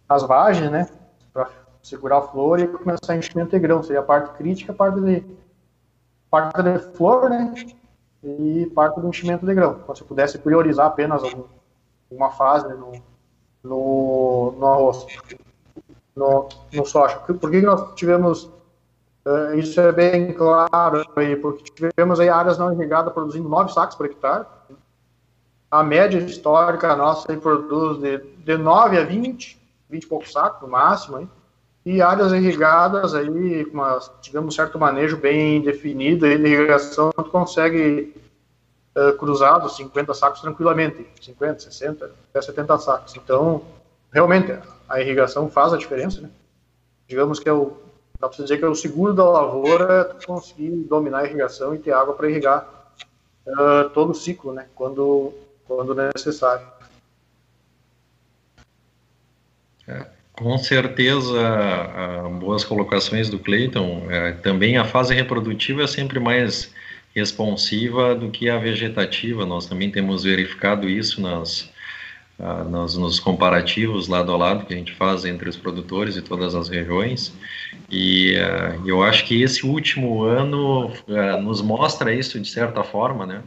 [0.10, 0.90] as vagens, né,
[1.32, 1.50] para
[1.82, 3.84] segurar a flor e começar a enchimento de grão.
[3.84, 5.24] Seria a parte crítica, a parte de,
[6.30, 7.54] parte de flor, né,
[8.24, 9.80] e parte do enchimento de grão.
[9.84, 11.22] Então, se eu pudesse priorizar apenas
[12.10, 12.92] uma fase no,
[13.64, 15.06] no, no arroz
[16.16, 17.18] no, no soja.
[17.18, 18.50] Por que nós tivemos,
[19.26, 23.96] uh, isso é bem claro aí, porque tivemos aí áreas não irrigadas produzindo 9 sacos
[23.96, 24.46] por hectare.
[25.70, 29.60] A média histórica nossa aí produz de, de 9 a 20,
[29.90, 31.18] 20 e poucos sacos no máximo.
[31.18, 31.28] Aí.
[31.86, 37.12] E áreas irrigadas aí, com uma, tivemos um certo manejo bem definido aí de irrigação,
[37.12, 38.16] tu consegue
[38.96, 43.16] uh, cruzado 50 sacos tranquilamente, 50, 60, até 70 sacos.
[43.18, 43.64] Então,
[44.12, 44.58] realmente,
[44.88, 46.30] a irrigação faz a diferença, né?
[47.06, 47.78] Digamos que é o,
[48.24, 51.78] dá para dizer que é o seguro da lavoura é conseguir dominar a irrigação e
[51.78, 52.66] ter água para irrigar
[53.46, 54.68] uh, todo o ciclo, né?
[54.74, 55.34] Quando,
[55.68, 56.66] quando necessário.
[59.86, 61.38] É, com certeza,
[62.40, 64.08] boas colocações do Cleiton.
[64.10, 66.74] É, também a fase reprodutiva é sempre mais
[67.14, 69.46] responsiva do que a vegetativa.
[69.46, 71.70] Nós também temos verificado isso nas,
[72.40, 76.22] ah, nos, nos, comparativos lado a lado que a gente faz entre os produtores e
[76.22, 77.34] todas as regiões.
[77.90, 83.26] E uh, eu acho que esse último ano uh, nos mostra isso de certa forma,
[83.26, 83.44] né?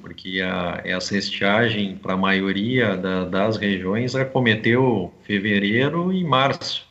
[0.00, 6.86] Porque a, essa estiagem, para a maioria da, das regiões, acometeu fevereiro e março.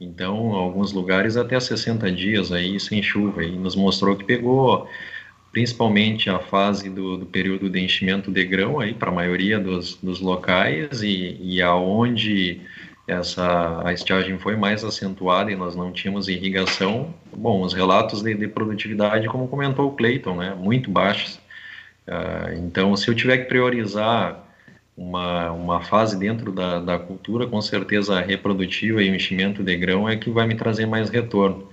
[0.00, 3.44] Então, alguns lugares até 60 dias aí sem chuva.
[3.44, 4.88] E nos mostrou que pegou
[5.52, 9.96] principalmente a fase do, do período de enchimento de grão aí para a maioria dos,
[9.96, 12.60] dos locais e, e aonde
[13.06, 18.34] essa a estiagem foi mais acentuada e nós não tínhamos irrigação, bom, os relatos de,
[18.34, 21.36] de produtividade, como comentou o Clayton, né, muito baixos.
[22.06, 24.42] Uh, então, se eu tiver que priorizar
[24.96, 30.08] uma, uma fase dentro da, da cultura, com certeza reprodutiva e o enchimento de grão
[30.08, 31.68] é que vai me trazer mais retorno.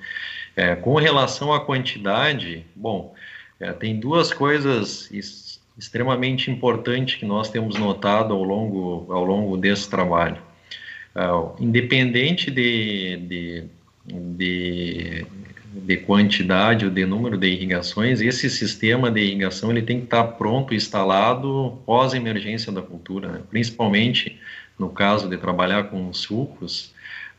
[0.56, 3.14] É, com relação à quantidade, bom,
[3.60, 5.10] é, tem duas coisas
[5.78, 10.38] extremamente importantes que nós temos notado ao longo, ao longo desse trabalho.
[11.16, 13.64] Uh, independente de, de,
[14.06, 15.26] de,
[15.74, 20.24] de, quantidade ou de número de irrigações, esse sistema de irrigação ele tem que estar
[20.24, 23.42] pronto, instalado pós-emergência da cultura, né?
[23.50, 24.40] principalmente
[24.78, 26.94] no caso de trabalhar com sulcos,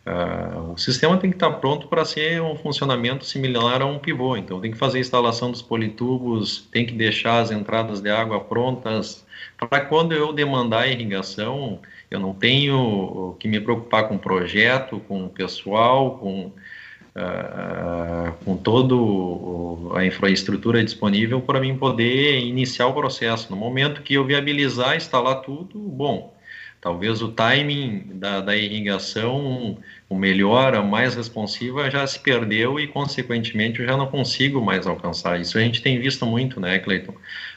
[0.06, 4.34] Uh, o sistema tem que estar pronto para ser um funcionamento similar a um pivô,
[4.34, 8.40] então tem que fazer a instalação dos politubos, tem que deixar as entradas de água
[8.40, 9.26] prontas,
[9.58, 11.80] para quando eu demandar irrigação,
[12.10, 20.04] eu não tenho que me preocupar com projeto, com pessoal, com, uh, com toda a
[20.04, 23.50] infraestrutura disponível para mim poder iniciar o processo.
[23.50, 26.34] No momento que eu viabilizar, instalar tudo, bom,
[26.80, 29.76] Talvez o timing da, da irrigação,
[30.08, 34.86] o melhor, a mais responsiva, já se perdeu e, consequentemente, eu já não consigo mais
[34.86, 35.38] alcançar.
[35.38, 37.14] Isso a gente tem visto muito, né, Cleiton?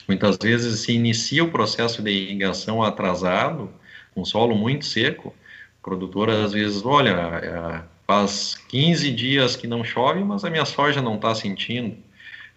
[0.08, 3.70] Muitas vezes se inicia o processo de irrigação atrasado,
[4.16, 9.86] um solo muito seco, o produtor às vezes, olha, é, faz 15 dias que não
[9.86, 11.96] chove, mas a minha soja não está sentindo.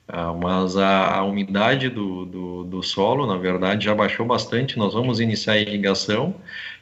[0.08, 4.78] Ah, mas a, a umidade do, do, do, solo, na verdade, já baixou bastante.
[4.78, 6.36] Nós vamos iniciar a irrigação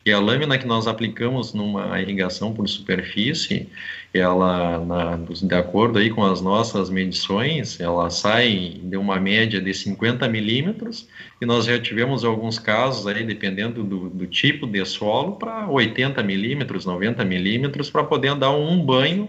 [0.05, 3.67] e a lâmina que nós aplicamos numa irrigação por superfície,
[4.13, 9.73] ela, na, de acordo aí com as nossas medições, ela sai de uma média de
[9.73, 11.09] 50 milímetros
[11.41, 16.23] e nós já tivemos alguns casos aí, dependendo do, do tipo de solo, para 80
[16.23, 19.29] milímetros, 90 milímetros, para poder dar um banho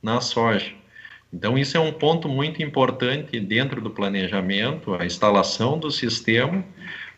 [0.00, 0.81] na soja.
[1.32, 6.58] Então, isso é um ponto muito importante dentro do planejamento, a instalação do sistema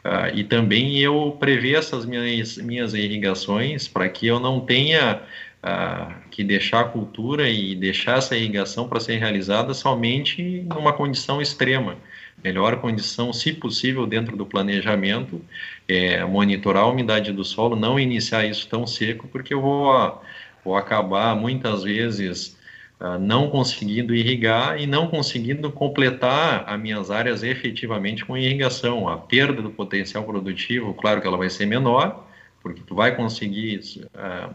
[0.04, 5.20] uh, e também eu prever essas minhas, minhas irrigações para que eu não tenha
[5.64, 11.42] uh, que deixar a cultura e deixar essa irrigação para ser realizada somente numa condição
[11.42, 11.96] extrema.
[12.42, 15.40] Melhor condição, se possível, dentro do planejamento,
[15.88, 20.22] é monitorar a umidade do solo, não iniciar isso tão seco, porque eu vou,
[20.64, 22.56] vou acabar muitas vezes
[23.00, 29.08] uh, não conseguindo irrigar e não conseguindo completar as minhas áreas efetivamente com irrigação.
[29.08, 32.26] A perda do potencial produtivo, claro que ela vai ser menor,
[32.62, 33.80] porque tu vai conseguir
[34.14, 34.54] uh,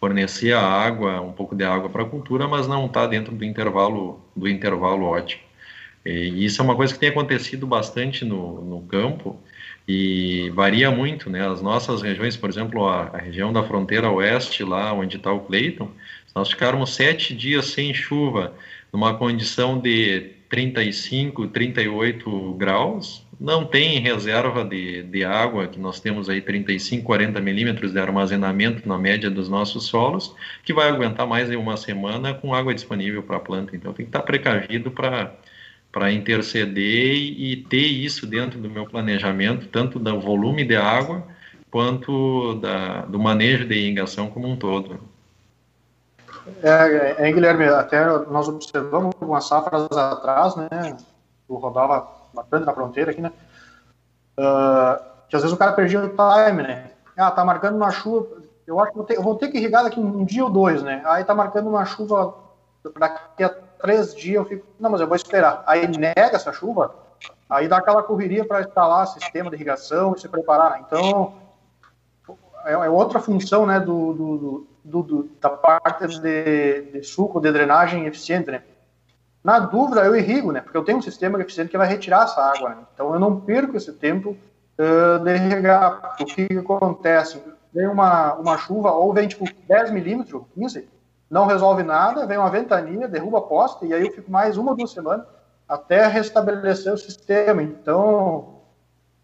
[0.00, 3.44] fornecer a água, um pouco de água para a cultura, mas não está dentro do
[3.44, 5.42] intervalo do intervalo ótimo.
[6.04, 9.38] E isso é uma coisa que tem acontecido bastante no, no campo
[9.86, 11.46] e varia muito, né?
[11.46, 15.40] As nossas regiões, por exemplo, a, a região da fronteira oeste, lá onde está o
[15.40, 15.90] Cleiton,
[16.38, 18.54] nós ficarmos sete dias sem chuva,
[18.92, 26.28] numa condição de 35, 38 graus, não tem reserva de, de água, que nós temos
[26.28, 30.32] aí 35, 40 milímetros de armazenamento na média dos nossos solos,
[30.62, 33.74] que vai aguentar mais de uma semana com água disponível para a planta.
[33.74, 35.34] Então tem que estar precavido para
[35.90, 41.26] para interceder e, ter isso dentro do meu planejamento, tanto do volume de água
[41.70, 45.00] quanto da, do manejo de irrigação como um todo.
[46.62, 50.96] É, é, Guilherme, até nós observamos algumas safras atrás, né,
[51.48, 53.32] eu rodava bastante na fronteira aqui, né,
[54.38, 58.26] uh, que às vezes o cara perdia o time, né, ah, tá marcando uma chuva,
[58.66, 61.34] eu acho que vou ter, que irrigar daqui um dia ou dois, né, aí tá
[61.34, 62.34] marcando uma chuva
[62.98, 65.62] daqui a três dias eu fico, não, mas eu vou esperar.
[65.66, 66.94] Aí nega essa chuva,
[67.48, 70.80] aí dá aquela correria para instalar sistema de irrigação e se preparar.
[70.80, 71.34] Então,
[72.64, 77.50] é, é outra função né, do, do, do, do da parte de, de, suco, de
[77.52, 78.50] drenagem eficiente.
[78.50, 78.62] Né?
[79.42, 82.40] Na dúvida, eu irrigo, né, porque eu tenho um sistema eficiente que vai retirar essa
[82.40, 82.70] água.
[82.70, 82.76] Né?
[82.94, 84.36] Então, eu não perco esse tempo
[84.78, 86.16] uh, de irrigar.
[86.20, 87.42] O que acontece?
[87.72, 90.88] Vem uma, uma chuva, ou vem tipo 10 milímetros, 15
[91.30, 94.70] não resolve nada, vem uma ventania, derruba a posta, e aí eu fico mais uma
[94.70, 95.26] ou duas semanas
[95.68, 97.62] até restabelecer o sistema.
[97.62, 98.60] Então,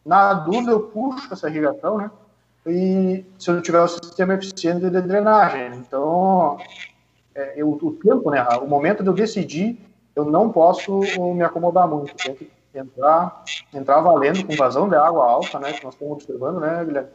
[0.04, 2.10] na dúvida, eu puxo essa irrigação, né?
[2.66, 5.74] E se eu tiver o sistema eficiente de drenagem.
[5.76, 6.58] Então,
[7.34, 8.42] é, eu, o tempo, né?
[8.62, 9.78] O momento de eu decidir,
[10.16, 11.00] eu não posso
[11.34, 12.14] me acomodar muito.
[12.16, 15.72] Tem que entrar, entrar valendo com vazão de água alta, né?
[15.72, 17.08] Que nós estamos observando, né, Guilherme?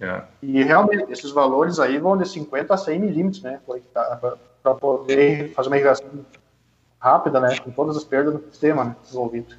[0.00, 0.22] É.
[0.42, 3.60] E realmente, esses valores aí vão de 50 a 100 milímetros, né?
[4.62, 6.06] Para poder fazer uma irrigação
[6.98, 7.56] rápida, né?
[7.60, 9.54] Com todas as perdas no sistema né, desenvolvido.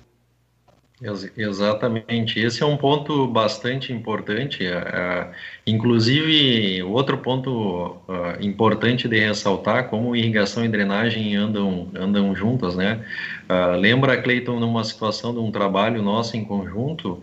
[1.35, 4.63] Exatamente, esse é um ponto bastante importante.
[4.65, 5.33] Uh,
[5.67, 13.05] inclusive, outro ponto uh, importante de ressaltar, como irrigação e drenagem andam, andam juntas, né?
[13.49, 17.21] Uh, lembra, Cleiton, numa situação de um trabalho nosso em conjunto,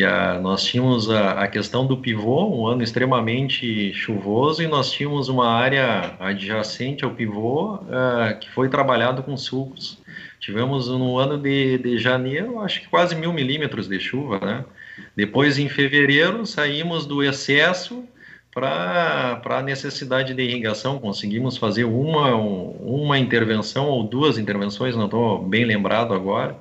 [0.00, 4.90] que a, nós tínhamos a, a, questão do pivô, um ano extremamente chuvoso, e nós
[4.90, 9.98] tínhamos uma área adjacente ao pivô uh, que foi trabalhado com sulcos.
[10.40, 14.64] Tivemos no ano de, de janeiro, acho que quase mil milímetros de chuva, né?
[15.14, 18.02] Depois, em fevereiro, saímos do excesso
[18.50, 20.98] para a necessidade de irrigação.
[20.98, 26.56] Conseguimos fazer uma, uma intervenção ou duas intervenções, não estou bem lembrado agora,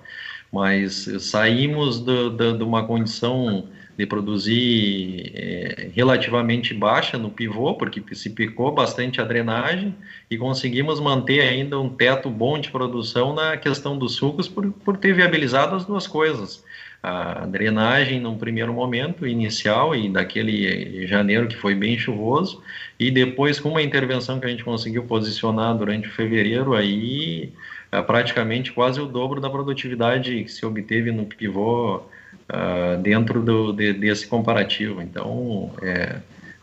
[0.52, 3.68] mas saímos de uma condição
[4.00, 9.94] de produzir é, relativamente baixa no pivô, porque se picou bastante a drenagem,
[10.32, 14.96] e conseguimos manter ainda um teto bom de produção na questão dos sucos, por, por
[14.96, 16.64] ter viabilizado as duas coisas.
[17.04, 22.64] A drenagem, num primeiro momento inicial, e daquele janeiro que foi bem chuvoso,
[22.98, 27.52] e depois, com uma intervenção que a gente conseguiu posicionar durante o fevereiro, aí
[27.92, 33.74] é praticamente quase o dobro da produtividade que se obteve no pivô uh, dentro do,
[33.74, 35.02] de, desse comparativo.
[35.02, 36.18] Então, é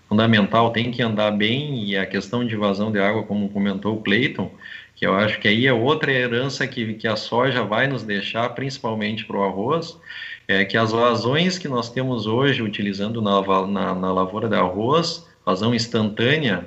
[0.09, 4.03] fundamental, tem que andar bem e a questão de vazão de água, como comentou o
[4.03, 4.51] Clayton,
[4.95, 8.49] que eu acho que aí é outra herança que, que a soja vai nos deixar,
[8.51, 9.99] principalmente para o arroz,
[10.49, 15.27] é que as vazões que nós temos hoje utilizando na, na, na lavoura de arroz,
[15.45, 16.65] vazão instantânea,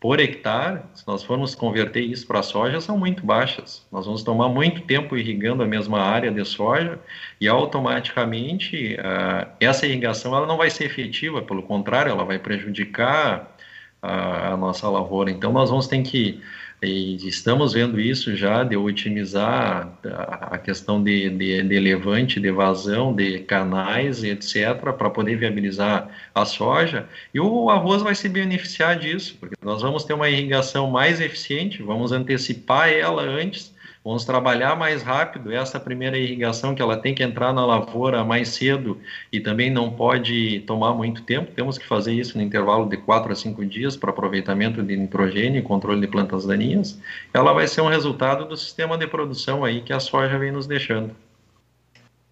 [0.00, 3.86] por hectare, se nós formos converter isso para soja, são muito baixas.
[3.92, 6.98] Nós vamos tomar muito tempo irrigando a mesma área de soja
[7.38, 13.54] e automaticamente uh, essa irrigação ela não vai ser efetiva, pelo contrário, ela vai prejudicar
[14.00, 15.30] a, a nossa lavoura.
[15.30, 16.40] Então, nós vamos ter que
[16.82, 23.14] e estamos vendo isso já de otimizar a questão de, de, de levante, de vazão,
[23.14, 27.06] de canais, etc., para poder viabilizar a soja.
[27.34, 31.82] E o arroz vai se beneficiar disso, porque nós vamos ter uma irrigação mais eficiente,
[31.82, 37.22] vamos antecipar ela antes Vamos trabalhar mais rápido essa primeira irrigação que ela tem que
[37.22, 38.98] entrar na lavoura mais cedo
[39.30, 41.52] e também não pode tomar muito tempo.
[41.52, 45.58] Temos que fazer isso no intervalo de 4 a 5 dias para aproveitamento de nitrogênio
[45.58, 46.98] e controle de plantas daninhas.
[47.34, 50.66] Ela vai ser um resultado do sistema de produção aí que a soja vem nos
[50.66, 51.14] deixando.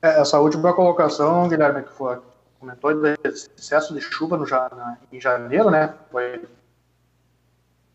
[0.01, 2.16] É, essa última colocação, Guilherme, que foi,
[2.59, 4.47] comentou do excesso de chuva no,
[5.12, 5.93] em janeiro, né?
[6.11, 6.41] Foi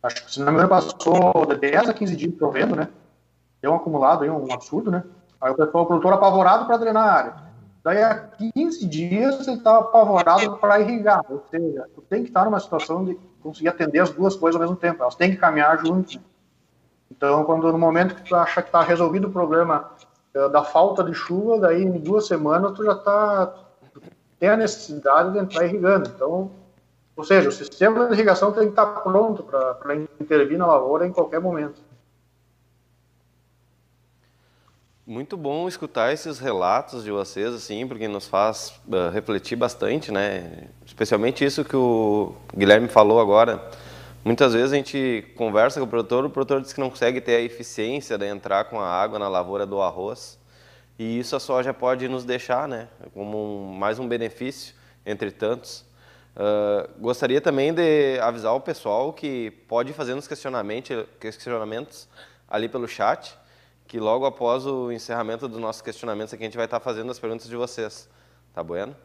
[0.04, 2.88] acho que se não me engano passou de 10 a 15 dias chovendo, né?
[3.64, 5.06] Deu um acumulado aí, um absurdo, né?
[5.40, 7.36] Aí o pessoal, o produtor apavorado para drenar a área.
[7.82, 8.14] Daí a
[8.54, 13.06] 15 dias ele estava apavorado para irrigar, ou seja, tu tem que estar numa situação
[13.06, 16.20] de conseguir atender as duas coisas ao mesmo tempo, elas têm que caminhar juntas.
[17.10, 19.92] Então, quando no momento que tu acha que está resolvido o problema
[20.36, 23.54] uh, da falta de chuva, daí em duas semanas tu já está
[24.40, 26.12] tem a necessidade de entrar irrigando.
[26.14, 26.52] Então,
[27.16, 31.14] ou seja, o sistema de irrigação tem que estar pronto para intervir na lavoura em
[31.14, 31.82] qualquer momento.
[35.06, 40.70] Muito bom escutar esses relatos de vocês, assim, porque nos faz uh, refletir bastante, né?
[40.86, 43.70] Especialmente isso que o Guilherme falou agora.
[44.24, 47.36] Muitas vezes a gente conversa com o produtor, o produtor diz que não consegue ter
[47.36, 50.40] a eficiência de entrar com a água na lavoura do arroz.
[50.98, 52.88] E isso a soja pode nos deixar, né?
[53.14, 54.74] Como um, mais um benefício
[55.06, 55.84] entre tantos.
[56.34, 62.08] Uh, gostaria também de avisar o pessoal que pode fazer nos questionamentos, questionamentos
[62.48, 63.43] ali pelo chat
[63.94, 67.20] que logo após o encerramento dos nossos questionamentos aqui, a gente vai estar fazendo as
[67.20, 68.10] perguntas de vocês.
[68.52, 68.96] Tá bueno?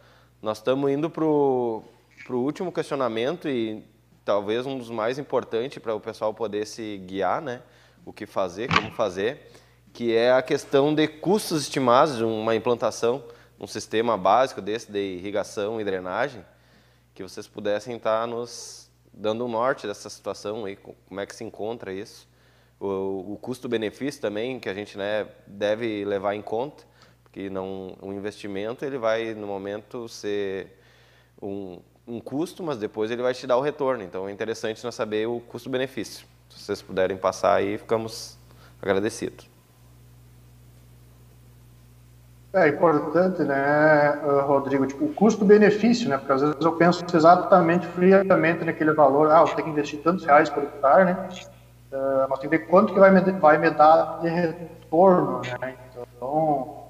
[0.41, 1.83] Nós estamos indo para o
[2.31, 3.85] último questionamento e
[4.25, 7.61] talvez um dos mais importantes para o pessoal poder se guiar, né?
[8.03, 9.53] O que fazer, como fazer,
[9.93, 13.23] que é a questão de custos estimados de uma implantação,
[13.61, 16.43] um sistema básico desse de irrigação e drenagem,
[17.15, 21.45] que vocês pudessem estar nos dando um norte dessa situação aí, como é que se
[21.45, 22.27] encontra isso
[22.81, 26.85] o, o custo-benefício também que a gente né, deve levar em conta,
[27.25, 30.79] porque não, um investimento ele vai no momento ser
[31.41, 34.03] um, um custo, mas depois ele vai te dar o retorno.
[34.03, 36.27] Então é interessante nós saber o custo-benefício.
[36.49, 38.39] Se vocês puderem passar aí, ficamos
[38.81, 39.49] agradecidos.
[42.51, 48.65] É importante, né, Rodrigo, tipo, o custo-benefício, né, porque às vezes eu penso exatamente friamente
[48.65, 51.29] naquele valor, ah, eu tenho que investir tantos reais por hectare, né,
[51.93, 55.75] Uh, mas tem que ver quanto que vai me, vai me dar de retorno, né?
[55.91, 56.85] Então,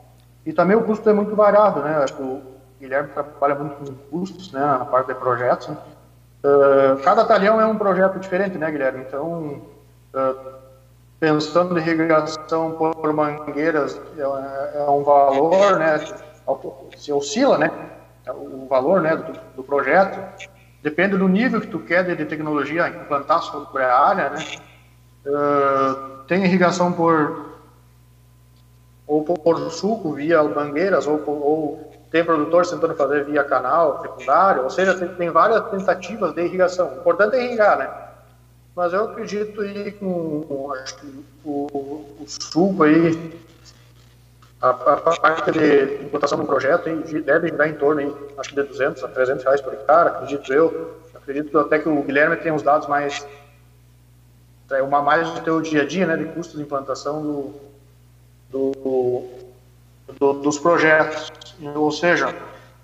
[0.45, 2.05] e também o custo é muito variado, né?
[2.19, 2.41] O
[2.81, 4.61] Guilherme trabalha muito com custos, né?
[4.61, 5.69] Na parte de projetos.
[5.69, 5.77] Né?
[6.45, 9.05] Uh, cada talhão é um projeto diferente, né, Guilherme?
[9.07, 9.63] Então,
[10.15, 10.59] uh,
[11.21, 16.01] pensando em irrigação por mangueiras é, é, um valor, né?
[16.97, 17.71] Se oscila, né?
[18.29, 20.19] O valor, né, do, do projeto
[20.83, 24.45] depende do nível que tu quer de tecnologia implantar sobre a área, né?
[25.29, 27.49] Uh, tem irrigação por
[29.07, 34.65] ou por, por suco via mangueiras ou, ou tem produtores tentando fazer via canal secundário,
[34.65, 36.95] ou seja, tem, tem, várias tentativas de irrigação.
[36.95, 37.91] O importante é irrigar, né?
[38.75, 43.35] Mas eu acredito aí com, com acho que o, o suco aí,
[44.61, 48.57] a, a, parte de implantação do projeto aí, deve girar em torno aí, acho que
[48.57, 50.97] de 200 a 300 reais por hectare, acredito eu.
[51.15, 53.27] Acredito até que o Guilherme tem os dados mais
[54.83, 57.55] uma mais do teu dia a dia, né, de custo de implantação do,
[58.51, 59.25] do,
[60.19, 61.33] do, dos projetos.
[61.75, 62.35] Ou seja,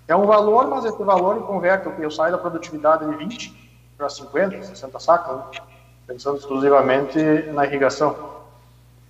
[0.09, 4.62] é um valor, mas esse valor converte, eu saio da produtividade de 20 para 50,
[4.62, 5.62] 60 sacas, né,
[6.07, 7.18] pensando exclusivamente
[7.53, 8.35] na irrigação.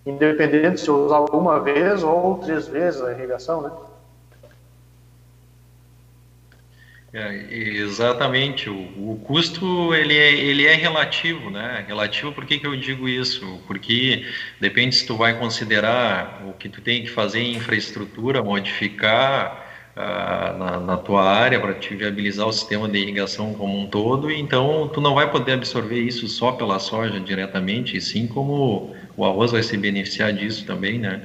[0.05, 3.71] Independente se eu usar uma vez ou três vezes a irrigação, né?
[7.17, 8.75] É, exatamente, o,
[9.13, 11.85] o, custo ele é, ele é relativo, né?
[11.87, 13.61] Relativo, por que, que eu digo isso?
[13.69, 14.27] Porque
[14.61, 19.65] depende se tu vai considerar o que tu tem que fazer em infraestrutura, modificar
[19.97, 24.29] uh, na, na, tua área para te viabilizar o sistema de irrigação como um todo,
[24.29, 29.25] então tu não vai poder absorver isso só pela soja diretamente, e sim como o
[29.25, 31.23] arroz vai se beneficiar disso também, né?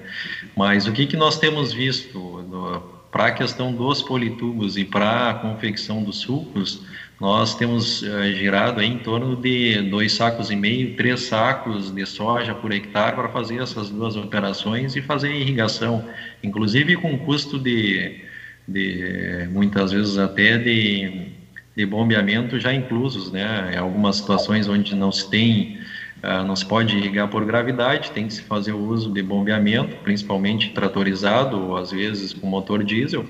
[0.56, 5.30] Mas o que, que nós temos visto no, para a questão dos politubos e para
[5.30, 6.86] a confecção dos sucos,
[7.20, 12.56] nós temos uh, girado em torno de dois sacos e meio, três sacos de soja
[12.56, 16.08] por hectare para fazer essas duas operações e fazer irrigação,
[16.42, 18.22] inclusive com custo de,
[18.68, 21.28] de muitas vezes até de,
[21.76, 23.72] de bombeamento já inclusos, né?
[23.74, 25.78] Em algumas situações onde não se tem
[26.22, 29.96] ah, não se pode irrigar por gravidade, tem que se fazer o uso de bombeamento,
[29.98, 33.26] principalmente tratorizado, ou às vezes com motor diesel,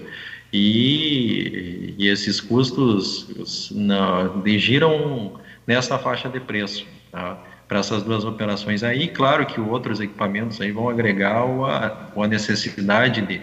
[0.52, 5.34] e, e esses custos na, giram
[5.68, 6.86] nessa faixa de preço.
[7.12, 7.38] Tá?
[7.68, 13.40] Para essas duas operações aí, claro que outros equipamentos aí vão agregar a necessidade de,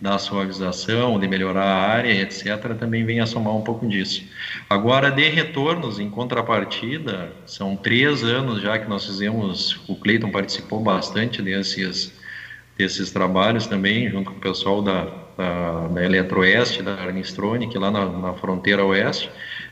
[0.00, 4.22] da suavização, de melhorar a área, etc., também vem a somar um pouco disso.
[4.68, 10.80] Agora, de retornos, em contrapartida, são três anos já que nós fizemos, o Cleiton participou
[10.80, 12.12] bastante desses,
[12.76, 15.04] desses trabalhos também, junto com o pessoal da,
[15.38, 19.30] da, da Eletroeste, da Arnistronic, lá na, na fronteira oeste,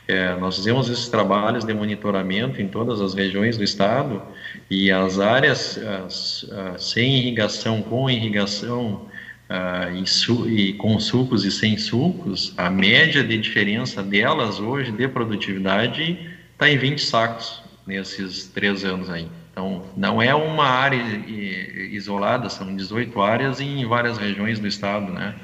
[0.08, 4.20] É, nós fizemos esses trabalhos de monitoramento em todas as regiões do estado
[4.68, 6.44] e as áreas as,
[6.74, 9.06] as, sem irrigação, com irrigação
[9.52, 15.06] uh, su, e, com sucos e sem sucos, a média de diferença delas hoje de
[15.06, 16.18] produtividade
[16.52, 19.28] está em 20 sacos nesses três anos aí.
[19.50, 20.96] Então, não é uma área
[21.92, 25.34] isolada, são 18 áreas em várias regiões do estado, né?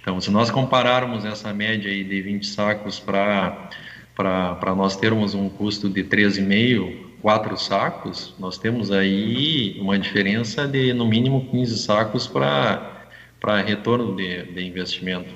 [0.00, 3.70] Então, se nós compararmos essa média aí de 20 sacos para
[4.14, 10.92] para nós termos um custo de 13,5, quatro sacos, nós temos aí uma diferença de
[10.92, 12.93] no mínimo 15 sacos para
[13.44, 15.28] para retorno de, de, investimento.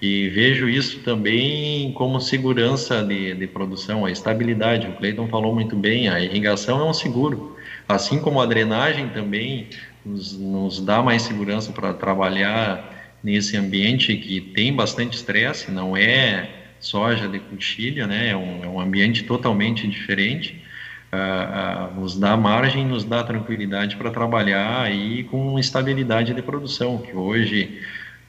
[0.00, 4.86] E vejo isso também como segurança de, de produção, a estabilidade.
[4.86, 7.54] O Cleiton falou muito bem, a irrigação é um seguro.
[7.86, 9.68] Assim como a drenagem também
[10.06, 16.48] nos, nos dá mais segurança para trabalhar nesse ambiente que tem bastante estresse, não é
[16.80, 18.30] soja de coxilha, né?
[18.30, 20.64] É um, é um ambiente totalmente diferente.
[21.12, 26.98] Uh, uh, nos dá margem, nos dá tranquilidade para trabalhar aí com estabilidade de produção,
[26.98, 27.80] que hoje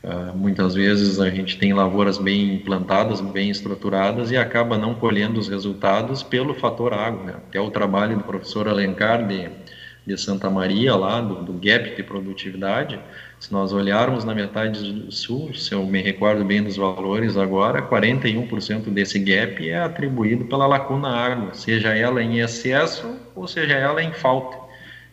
[0.03, 5.39] uh, muitas vezes a gente tem lavouras bem implantadas, bem estruturadas e acaba não colhendo
[5.39, 7.23] os resultados pelo fator água.
[7.23, 7.33] Né?
[7.37, 9.47] Até o trabalho do professor Alencar de,
[10.05, 12.99] de Santa Maria, lá do, do gap de produtividade,
[13.39, 18.89] se nós olharmos na metade sul, se eu me recordo bem dos valores agora, 41%
[18.89, 24.13] desse gap é atribuído pela lacuna água, seja ela em excesso ou seja ela em
[24.13, 24.57] falta.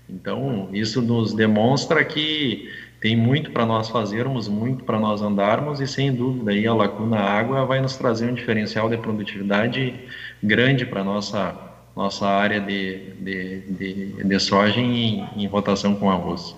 [0.08, 2.70] Então, isso nos demonstra que
[3.00, 7.18] tem muito para nós fazermos, muito para nós andarmos, e sem dúvida aí a lacuna
[7.18, 9.94] água vai nos trazer um diferencial de produtividade
[10.42, 11.54] grande para nossa,
[11.98, 16.54] nossa área de, de, de, de soja em, em rotação com arroz.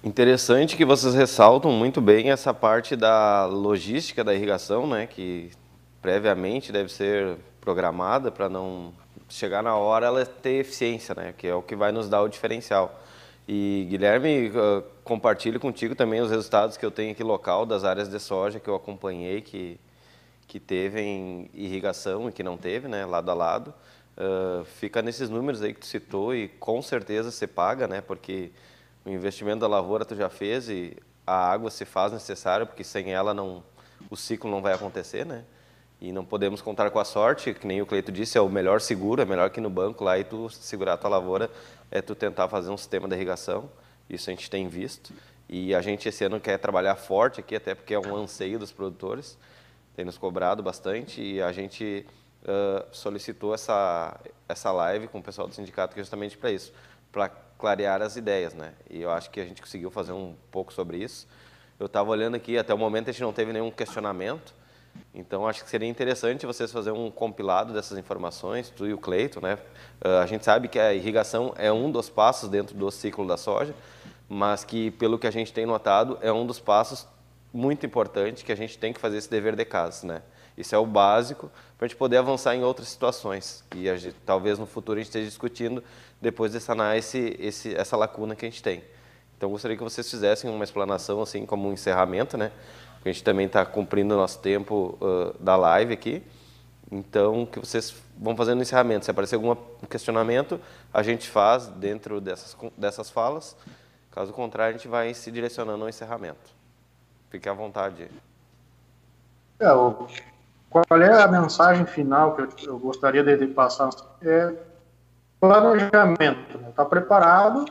[0.00, 5.50] Interessante que vocês ressaltam muito bem essa parte da logística da irrigação, né, que
[6.00, 8.92] previamente deve ser programada para não
[9.28, 12.28] chegar na hora ela ter eficiência, né, que é o que vai nos dar o
[12.28, 12.96] diferencial.
[13.48, 18.08] E Guilherme, uh, compartilho contigo também os resultados que eu tenho aqui local das áreas
[18.08, 19.80] de soja que eu acompanhei, que,
[20.54, 23.74] que teve em irrigação e que não teve, né, lado a lado.
[24.16, 28.52] Uh, fica nesses números aí que tu citou e com certeza se paga, né, porque
[29.04, 30.96] o investimento da lavoura tu já fez e
[31.26, 33.64] a água se faz necessária, porque sem ela não
[34.08, 35.42] o ciclo não vai acontecer, né?
[36.00, 38.80] E não podemos contar com a sorte, que nem o Cleito disse, é o melhor
[38.80, 41.50] seguro, é melhor que no banco lá e tu segurar a tua lavoura,
[41.90, 43.68] é tu tentar fazer um sistema de irrigação.
[44.08, 45.12] Isso a gente tem visto.
[45.48, 48.70] E a gente esse ano quer trabalhar forte aqui, até porque é um anseio dos
[48.70, 49.36] produtores,
[49.94, 52.06] tem nos cobrado bastante e a gente
[52.42, 54.18] uh, solicitou essa,
[54.48, 56.72] essa live com o pessoal do sindicato justamente para isso,
[57.12, 57.28] para
[57.58, 58.72] clarear as ideias, né?
[58.90, 61.26] E eu acho que a gente conseguiu fazer um pouco sobre isso.
[61.78, 64.54] Eu estava olhando aqui, até o momento a gente não teve nenhum questionamento,
[65.14, 69.40] então acho que seria interessante vocês fazer um compilado dessas informações, tu e o Cleito,
[69.40, 69.58] né?
[70.04, 73.36] Uh, a gente sabe que a irrigação é um dos passos dentro do ciclo da
[73.36, 73.74] soja,
[74.28, 77.06] mas que pelo que a gente tem notado é um dos passos
[77.54, 80.22] muito importante que a gente tem que fazer esse dever de casa, né?
[80.58, 84.58] Isso é o básico para a gente poder avançar em outras situações e gente, talvez
[84.58, 85.82] no futuro a gente esteja discutindo
[86.20, 88.82] depois de sanar esse, esse, essa lacuna que a gente tem.
[89.36, 92.50] Então, gostaria que vocês fizessem uma explanação, assim, como um encerramento, né?
[92.94, 96.22] Porque a gente também está cumprindo o nosso tempo uh, da live aqui.
[96.90, 99.04] Então, que vocês vão fazendo o encerramento.
[99.04, 99.54] Se aparecer algum
[99.90, 100.60] questionamento,
[100.92, 103.56] a gente faz dentro dessas, dessas falas.
[104.10, 106.53] Caso contrário, a gente vai se direcionando ao encerramento.
[107.34, 108.08] Fique à vontade.
[109.58, 110.06] É, o,
[110.70, 113.90] qual é a mensagem final que eu, eu gostaria de, de passar?
[114.22, 114.54] É
[115.40, 116.72] planejamento, né?
[116.76, 117.64] tá preparado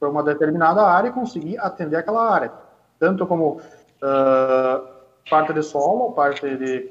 [0.00, 2.50] para uma determinada área e conseguir atender aquela área,
[2.98, 3.60] tanto como
[4.02, 4.84] uh,
[5.30, 6.90] parte de solo, parte de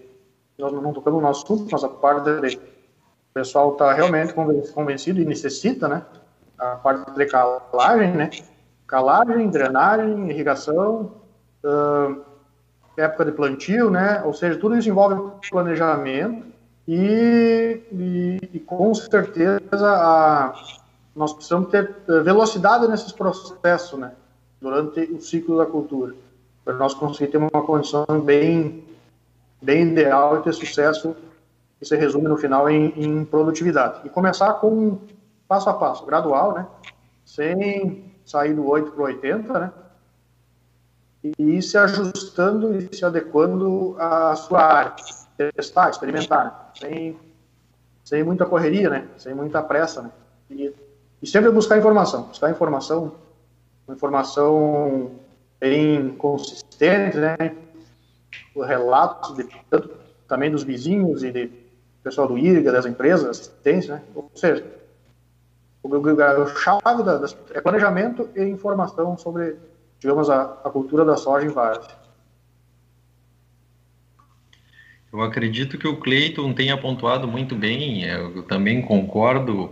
[0.57, 5.25] nós não tocamos no assunto, mas a parte de o pessoal está realmente convencido e
[5.25, 6.05] necessita, né?
[6.57, 8.29] A parte de calagem, né?
[8.87, 11.21] Calagem, drenagem, irrigação,
[11.63, 12.21] uh,
[12.97, 14.21] época de plantio, né?
[14.25, 16.45] Ou seja, tudo isso envolve planejamento
[16.87, 20.53] e, e, e com certeza a,
[21.15, 24.11] nós precisamos ter eh, velocidade nesses processos, né?
[24.61, 26.15] Durante o ciclo da cultura,
[26.63, 28.83] para nós conseguir ter uma condição bem,
[29.61, 31.15] bem ideal e ter sucesso
[31.79, 34.01] que se resume no final em, em produtividade.
[34.05, 34.99] E começar com
[35.47, 36.67] passo a passo, gradual, né?
[37.25, 39.71] Sem sair do 8 para o 80, né?
[41.23, 44.93] E ir se ajustando e se adequando à sua área
[45.55, 47.17] testar, experimentar, sem,
[48.03, 49.07] sem muita correria, né?
[49.17, 50.11] Sem muita pressa, né?
[50.49, 50.73] E,
[51.21, 53.13] e sempre buscar informação, buscar informação,
[53.89, 55.11] informação
[55.59, 57.37] bem consistente, né?
[58.55, 59.89] relatos de, tanto,
[60.27, 61.51] também dos vizinhos e de
[62.03, 64.03] pessoal do IRGA, das empresas, assistência, né?
[64.13, 64.65] ou seja,
[65.81, 69.55] o, o, o chave da, das, é planejamento e informação sobre,
[70.03, 71.95] digamos, a, a cultura da soja em várzea.
[75.11, 79.65] Eu acredito que o Cleiton tenha pontuado muito bem, eu também concordo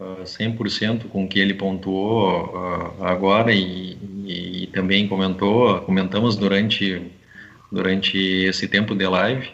[0.00, 5.80] uh, ah, 100% com o que ele pontuou uh, agora e, e, e, também comentou,
[5.80, 7.02] comentamos durante,
[7.70, 9.50] durante esse tempo de live.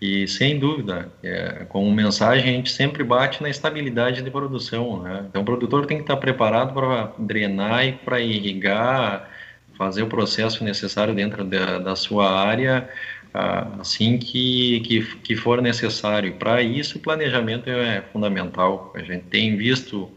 [0.00, 5.02] E sem dúvida, é, como mensagem, a gente sempre bate na estabilidade de produção.
[5.02, 5.26] Né?
[5.28, 9.29] Então, o produtor tem que estar preparado para drenar e para irrigar,
[9.80, 12.86] fazer o processo necessário dentro da, da sua área
[13.32, 16.34] assim que, que, que for necessário.
[16.34, 18.92] Para isso, o planejamento é fundamental.
[18.94, 20.10] A gente tem visto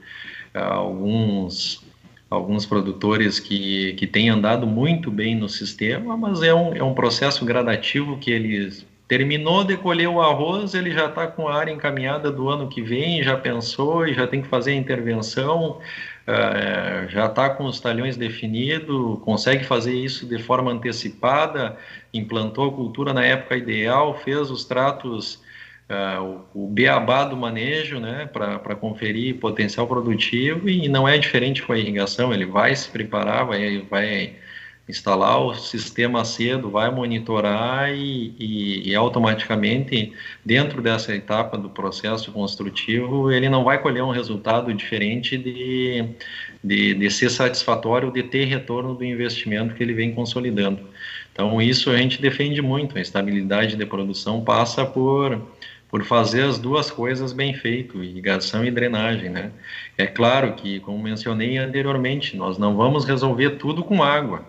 [0.53, 1.81] ah, alguns
[2.29, 6.95] alguns produtores que, que têm andado muito bem no sistema, mas é um, é um
[6.95, 11.71] processo gradativo que eles terminou de colher o arroz, ele já está com a área
[11.71, 15.79] encaminhada do ano que vem, já pensou e já tem que fazer a intervenção,
[16.27, 21.77] uh, já está com os talhões definidos, consegue fazer isso de forma antecipada,
[22.13, 25.35] implantou a cultura na época ideal, fez os tratos,
[25.89, 31.61] uh, o, o beabá do manejo, né, para conferir potencial produtivo, e não é diferente
[31.63, 34.35] com a irrigação, ele vai se preparar, vai, vai
[34.87, 40.11] instalar o sistema cedo, vai monitorar e, e, e, automaticamente,
[40.43, 46.05] dentro dessa etapa do processo construtivo, ele não vai colher um resultado diferente de,
[46.61, 50.81] de, de ser satisfatório, de ter retorno do investimento que ele vem consolidando.
[51.31, 55.41] Então, isso a gente defende muito, a estabilidade de produção passa por
[55.93, 59.51] por fazer as duas coisas bem feito, irrigação e drenagem, né?
[59.95, 64.43] É claro que, como mencionei anteriormente, nós não vamos resolver tudo com água,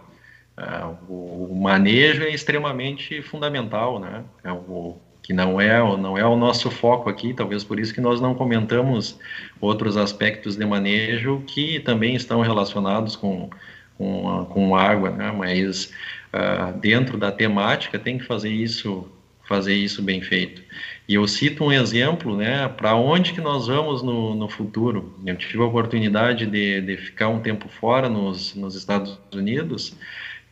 [0.56, 4.24] é, o, manejo é extremamente fundamental, né?
[4.42, 8.00] É o, que não é, não é o nosso foco aqui, talvez por isso que
[8.00, 9.18] nós não comentamos
[9.58, 13.48] outros aspectos de manejo que também estão relacionados com,
[13.96, 15.32] com, com água, né?
[15.32, 15.90] mas
[16.34, 19.08] uh, dentro da temática tem que fazer isso,
[19.48, 20.62] fazer isso bem feito.
[21.08, 25.14] E eu cito um exemplo, né, para onde que nós vamos no, no futuro.
[25.24, 29.96] Eu tive a oportunidade de, de ficar um tempo fora nos, nos Estados Unidos,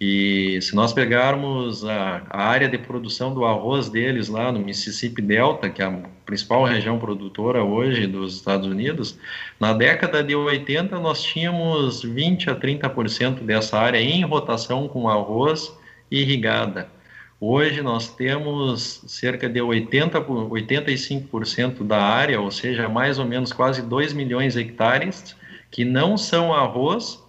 [0.05, 5.23] e se nós pegarmos a, a, área de produção do arroz deles lá no Mississippi
[5.23, 5.97] Delta, que é a
[6.27, 9.17] principal região produtora hoje dos Estados Unidos,
[9.61, 15.73] na década de 80 nós tínhamos 20 a 30% dessa área em rotação com arroz
[16.11, 16.89] irrigada.
[17.41, 23.81] Hoje nós temos cerca de 80, 85% da área, ou seja, mais ou menos quase
[23.83, 25.37] 2 milhões de hectares,
[25.71, 27.22] que não são arroz,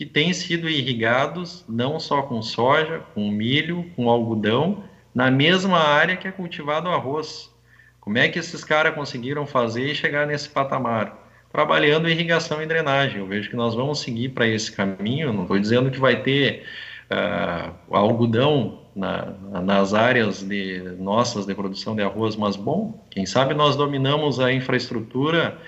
[0.00, 4.82] que têm sido irrigados não só com soja, com milho, com algodão,
[5.14, 7.54] na mesma área que é cultivado arroz.
[8.00, 11.30] Como é que esses caras conseguiram fazer e chegar nesse patamar?
[11.52, 13.18] Trabalhando irrigação e drenagem.
[13.18, 15.34] Eu vejo que nós vamos seguir para esse caminho.
[15.34, 16.64] Não estou dizendo que vai ter
[17.10, 23.52] uh, algodão na, nas áreas de, nossas de produção de arroz, mas bom, quem sabe
[23.52, 25.58] nós dominamos a infraestrutura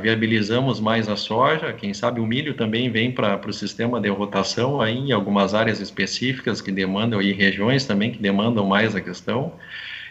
[0.00, 4.80] viabilizamos mais a soja, quem sabe o milho também vem para o sistema de rotação
[4.80, 9.52] aí em algumas áreas específicas que demandam e regiões também que demandam mais a questão.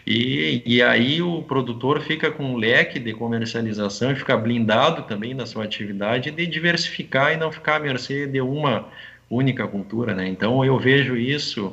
[0.06, 5.32] E, e aí o produtor fica com um leque de comercialização e fica blindado também
[5.32, 8.88] na sua atividade de diversificar e não ficar à mercê de uma
[9.30, 10.28] única cultura, né?
[10.28, 11.72] Então eu vejo isso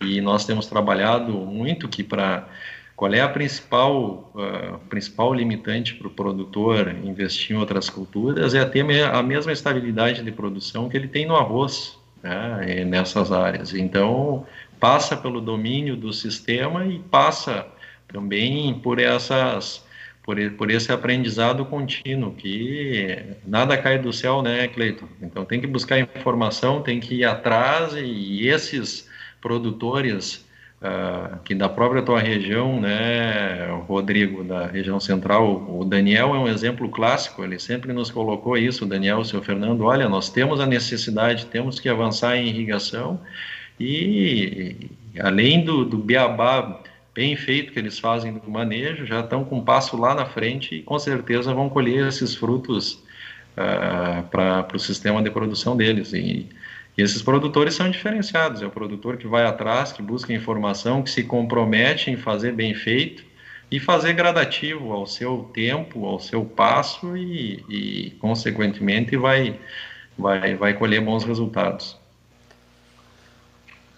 [0.00, 2.48] e nós temos trabalhado muito que para
[2.96, 8.54] qual é a principal, uh, principal limitante para o produtor investir em outras culturas?
[8.54, 13.74] É ter a mesma estabilidade de produção que ele tem no arroz, né, nessas áreas.
[13.74, 14.46] Então,
[14.80, 17.66] passa pelo domínio do sistema e passa
[18.08, 19.84] também por essas
[20.22, 23.16] por, por esse aprendizado contínuo, que
[23.46, 25.06] nada cai do céu, né, Cleiton?
[25.22, 29.08] Então tem que buscar informação, tem que ir atrás e esses
[29.40, 30.45] produtores
[30.82, 36.48] uh, que da própria tua região, né, Rodrigo, da região central, o Daniel é um
[36.48, 40.60] exemplo clássico, ele sempre nos colocou isso, o Daniel, o seu Fernando, olha, nós temos
[40.60, 43.20] a necessidade, temos que avançar em irrigação
[43.78, 46.82] e além do, do beabá
[47.14, 50.74] bem feito que eles fazem do manejo, já estão com um passo lá na frente
[50.74, 53.02] e com certeza vão colher esses frutos
[53.56, 56.12] uh, para o sistema de produção deles.
[56.12, 56.46] E
[56.96, 61.10] e esses produtores são diferenciados, é o produtor que vai atrás, que busca informação, que
[61.10, 63.22] se compromete em fazer bem feito
[63.70, 69.60] e fazer gradativo ao seu tempo, ao seu passo e, e consequentemente, vai,
[70.16, 71.98] vai, vai colher bons resultados.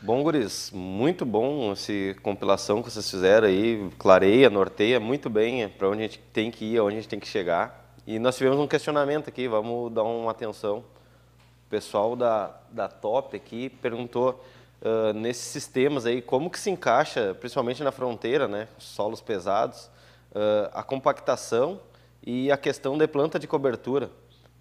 [0.00, 1.92] Bom, Guris, muito bom essa
[2.22, 6.64] compilação que vocês fizeram aí, clareia, norteia muito bem para onde a gente tem que
[6.64, 7.94] ir, aonde a gente tem que chegar.
[8.06, 10.84] E nós tivemos um questionamento aqui, vamos dar uma atenção.
[11.68, 14.42] O pessoal da, da Top aqui perguntou
[14.80, 19.84] uh, nesses sistemas aí, como que se encaixa, principalmente na fronteira, né, solos pesados,
[20.32, 21.78] uh, a compactação
[22.26, 24.08] e a questão de planta de cobertura.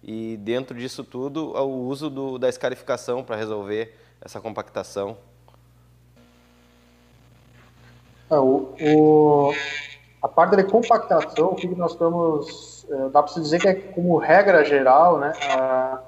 [0.02, 5.16] E dentro disso tudo, o uso do, da escarificação para resolver essa compactação.
[8.30, 9.54] É, o, o,
[10.20, 12.86] a parte de compactação, o que nós estamos.
[13.12, 15.32] Dá para se dizer que é como regra geral, né?
[15.42, 16.07] A,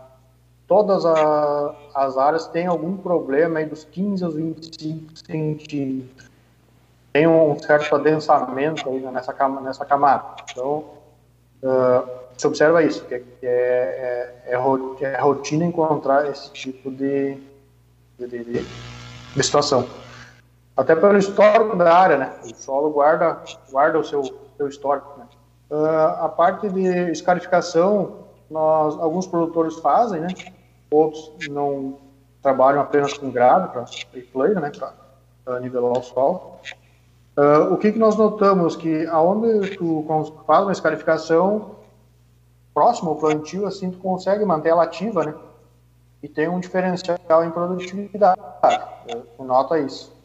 [0.70, 6.30] todas a, as áreas têm algum problema aí dos 15 aos 25 centímetros.
[7.12, 10.36] Tem um certo adensamento aí nessa, nessa camada.
[10.48, 10.84] Então,
[11.64, 17.36] uh, se observa isso, que, é, é, é, é, rotina encontrar esse tipo de,
[18.16, 18.64] de, de,
[19.34, 19.88] de situação
[20.76, 22.32] até pelo histórico da área, né?
[22.44, 23.42] O solo guarda,
[23.72, 24.22] guarda o seu,
[24.56, 25.18] seu histórico.
[25.18, 25.26] Né?
[25.68, 28.18] Uh, a parte de escarificação,
[28.48, 30.28] nós, alguns produtores fazem, né?
[30.90, 31.98] Outros não
[32.42, 33.84] trabalham apenas com grade para
[34.32, 34.72] play, né?
[35.44, 36.58] Para nivelar o solo.
[37.36, 40.04] Uh, o que, que nós notamos que aonde tu
[40.46, 41.76] faz uma escarificação
[42.74, 45.34] próximo ao plantio, assim tu consegue manter ela ativa, né?
[46.22, 48.40] E tem um diferencial em produtividade.
[49.36, 50.20] Tu nota isso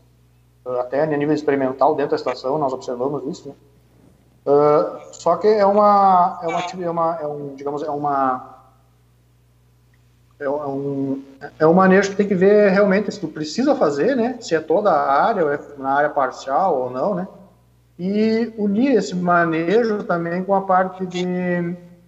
[0.80, 3.56] até a nível experimental dentro da estação nós observamos isso, né?
[4.46, 8.55] Uh, só que é uma, é uma, é uma, é um, digamos, é uma,
[10.40, 11.24] é um,
[11.60, 14.38] é um manejo que tem que ver realmente se tu precisa fazer, né?
[14.42, 17.28] Se é toda a área ou é na área parcial ou não, né?
[17.98, 21.26] E unir esse manejo também com a parte de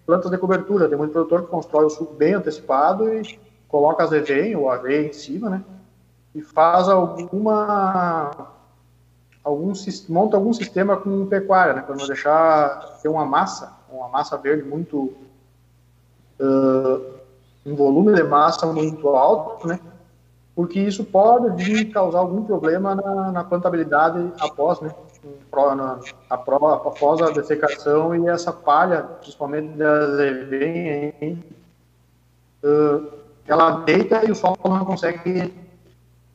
[0.05, 0.89] plantas de cobertura.
[0.89, 5.07] Tem muito produtor que constrói o suco bem antecipado e coloca as EVEM ou aveia
[5.07, 5.63] em cima, né?
[6.37, 8.53] e faz alguma
[9.43, 9.73] algum
[10.09, 14.61] monta algum sistema com pecuária, né, para não deixar ter uma massa, uma massa verde
[14.63, 15.13] muito
[16.39, 17.16] uh,
[17.67, 19.79] um volume de massa muito alto, né,
[20.55, 24.91] porque isso pode causar algum problema na, na plantabilidade após, né,
[25.51, 25.99] na,
[26.29, 31.39] após a dessecação e essa palha, principalmente das EVM,
[32.63, 33.07] uh,
[33.45, 35.53] ela deita e o solo não consegue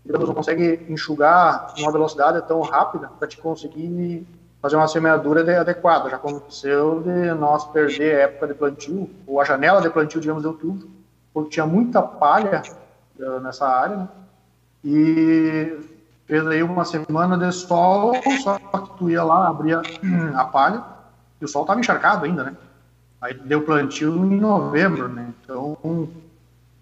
[0.05, 4.27] digamos, não consegue enxugar uma velocidade tão rápida para te conseguir
[4.61, 6.11] fazer uma semeadura adequada.
[6.11, 10.43] Já aconteceu de nós perder a época de plantio, ou a janela de plantio, digamos,
[10.43, 10.89] de outubro,
[11.33, 12.63] porque tinha muita palha
[13.19, 14.09] uh, nessa área, né?
[14.85, 15.79] e
[16.27, 19.83] fez aí uma semana de sol, só que tu ia lá, abria
[20.35, 20.83] a palha,
[21.41, 22.57] e o sol estava encharcado ainda, né?
[23.21, 25.33] Aí deu plantio em novembro, né?
[25.43, 25.79] Então,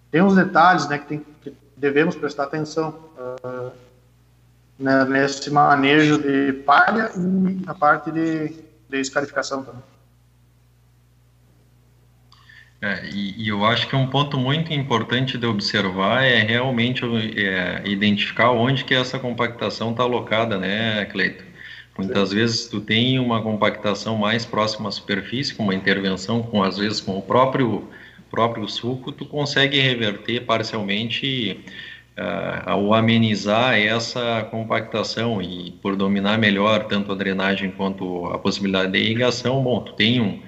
[0.09, 3.71] tem uns detalhes, né, que, tem, que devemos prestar atenção uh,
[4.77, 8.49] né, nesse manejo de palha e a parte de,
[8.89, 9.83] de escarificação também.
[12.81, 17.03] É, e, e, eu acho que um ponto muito importante de observar é realmente
[17.37, 21.43] é, identificar onde que essa compactação está alocada, né, Cleito?
[21.95, 22.35] Muitas Sim.
[22.35, 26.99] vezes tu tem uma compactação mais próxima à superfície, com uma intervenção, com às vezes
[26.99, 27.87] com o próprio
[28.31, 31.59] próprio suco, tu consegue reverter parcialmente
[32.17, 38.93] uh, ao amenizar essa compactação e por dominar melhor tanto a drenagem quanto a possibilidade
[38.93, 40.39] de irrigação, bom, tu tem um,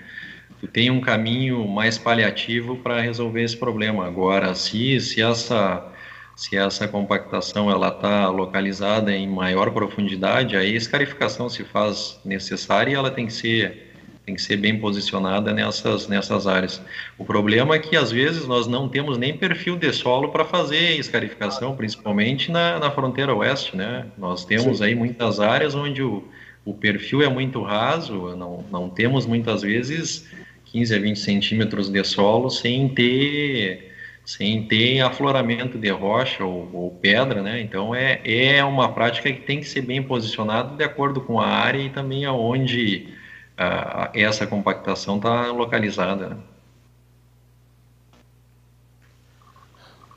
[0.64, 4.08] tu tem um caminho mais paliativo para resolver esse problema.
[4.08, 5.90] Agora, se, se essa
[6.38, 12.92] se essa compactação ela está localizada em maior profundidade, aí a escarificação se faz necessária
[12.92, 13.92] e ela tem que ser
[14.26, 16.82] tem que ser bem posicionada nessas, nessas áreas.
[17.18, 20.98] O problema é que, às vezes, nós não temos nem perfil de solo para fazer
[20.98, 24.06] escarificação, principalmente na, na fronteira oeste, né?
[24.18, 24.86] Nós temos Sim.
[24.86, 26.24] aí muitas áreas onde o,
[26.64, 30.26] o perfil é muito raso, não, não temos, muitas vezes,
[30.74, 33.92] 15 a 20 centímetros de solo sem ter
[34.26, 37.60] sem ter afloramento de rocha ou, ou, pedra, né?
[37.60, 41.48] Então é, é uma prática que tem que ser bem posicionada de acordo com a
[41.48, 43.14] área e também aonde
[43.58, 46.30] a, essa compactação está localizada.
[46.30, 46.38] Né?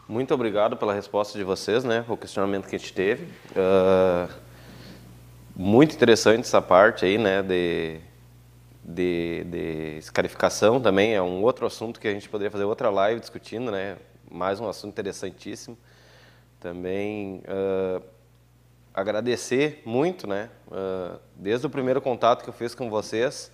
[0.08, 2.04] Muito obrigado pela resposta de vocês, né?
[2.08, 3.24] O questionamento que a gente teve.
[3.50, 4.32] Uh,
[5.56, 7.42] muito interessante essa parte aí, né?
[7.42, 7.98] De,
[8.86, 11.14] de, de escarificação também.
[11.14, 13.96] É um outro assunto que a gente poderia fazer outra live discutindo, né?
[14.30, 15.76] Mais um assunto interessantíssimo.
[16.60, 18.02] Também uh,
[18.94, 20.48] agradecer muito, né?
[20.68, 23.50] Uh, desde o primeiro contato que eu fiz com vocês,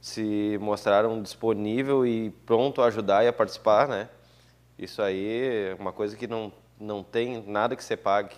[0.00, 4.08] se mostraram disponível e pronto a ajudar e a participar, né?
[4.78, 8.36] Isso aí é uma coisa que não, não tem nada que você pague.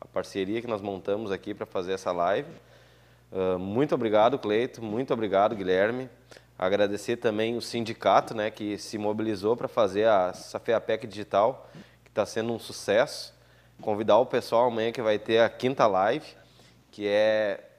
[0.00, 2.48] a parceria que nós montamos aqui para fazer essa live.
[3.32, 6.10] Uh, muito obrigado, Cleito, muito obrigado, Guilherme.
[6.58, 11.70] Agradecer também o sindicato, né, que se mobilizou para fazer a Safeapec Digital,
[12.04, 13.32] que está sendo um sucesso.
[13.80, 16.26] Convidar o pessoal amanhã que vai ter a quinta live,
[16.90, 17.70] que é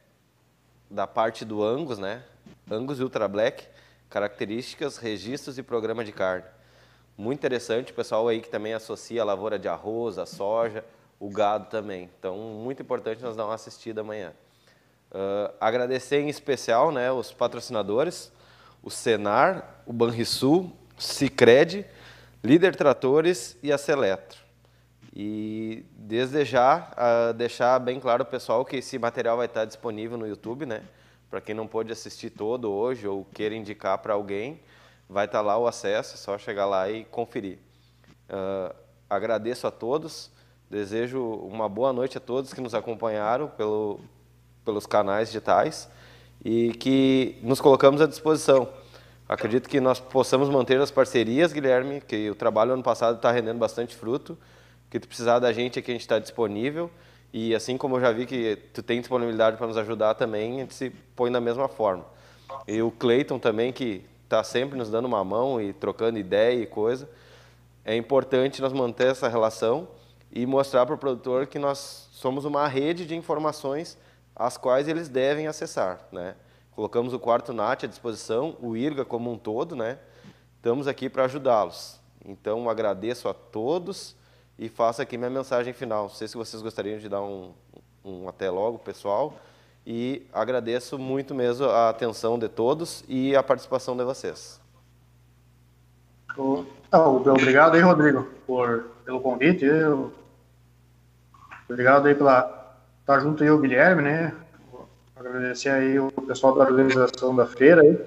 [0.89, 2.23] da parte do Angus, né?
[2.69, 3.67] Angus Ultra Black,
[4.09, 6.45] características, registros e programa de carne.
[7.17, 10.83] Muito interessante, o pessoal aí que também associa a lavoura de arroz, a soja,
[11.19, 12.09] o gado também.
[12.17, 14.33] Então, muito importante nós dar uma assistida amanhã.
[15.11, 18.31] Uh, agradecer em especial né, os patrocinadores,
[18.81, 21.85] o Senar, o Banrisul, Cicred,
[22.41, 24.39] Líder Tratores e a Seletro.
[25.13, 30.25] E desde já uh, deixar bem claro pessoal que esse material vai estar disponível no
[30.25, 30.81] YouTube, né?
[31.29, 34.61] Para quem não pôde assistir todo hoje ou queira indicar para alguém,
[35.09, 37.59] vai estar lá o acesso, é só chegar lá e conferir.
[38.29, 38.73] Uh,
[39.09, 40.31] agradeço a todos,
[40.69, 43.99] desejo uma boa noite a todos que nos acompanharam pelo,
[44.63, 45.89] pelos canais digitais
[46.43, 48.67] e que nos colocamos à disposição.
[49.27, 53.59] Acredito que nós possamos manter as parcerias, Guilherme, que o trabalho ano passado está rendendo
[53.59, 54.37] bastante fruto,
[54.89, 56.91] que tu precisar da gente aqui, a gente está disponível.
[57.33, 60.59] E assim como eu já vi que tu tem disponibilidade para nos ajudar também, a
[60.61, 62.05] gente se põe da mesma forma.
[62.67, 66.65] E o Cleiton também, que está sempre nos dando uma mão e trocando ideia e
[66.65, 67.09] coisa.
[67.85, 69.87] É importante nós manter essa relação
[70.31, 73.97] e mostrar para o produtor que nós somos uma rede de informações
[74.35, 76.35] às quais eles devem acessar, né?
[76.71, 79.97] Colocamos o quarto NAT à disposição, o IRGA como um todo, né?
[80.55, 81.99] Estamos aqui para ajudá-los.
[82.25, 84.15] Então, agradeço a todos
[84.57, 86.03] e faço aqui minha mensagem final.
[86.03, 87.51] Não sei se vocês gostariam de dar um,
[88.05, 89.33] um até logo, pessoal
[89.85, 94.59] e agradeço muito mesmo a atenção de todos e a participação de vocês.
[97.31, 99.65] Obrigado aí, Rodrigo, por, pelo convite.
[101.67, 102.60] Obrigado aí pela
[103.11, 104.33] estar junto aí o Guilherme, né?
[105.15, 107.99] Agradecer aí o pessoal da organização da feira aí,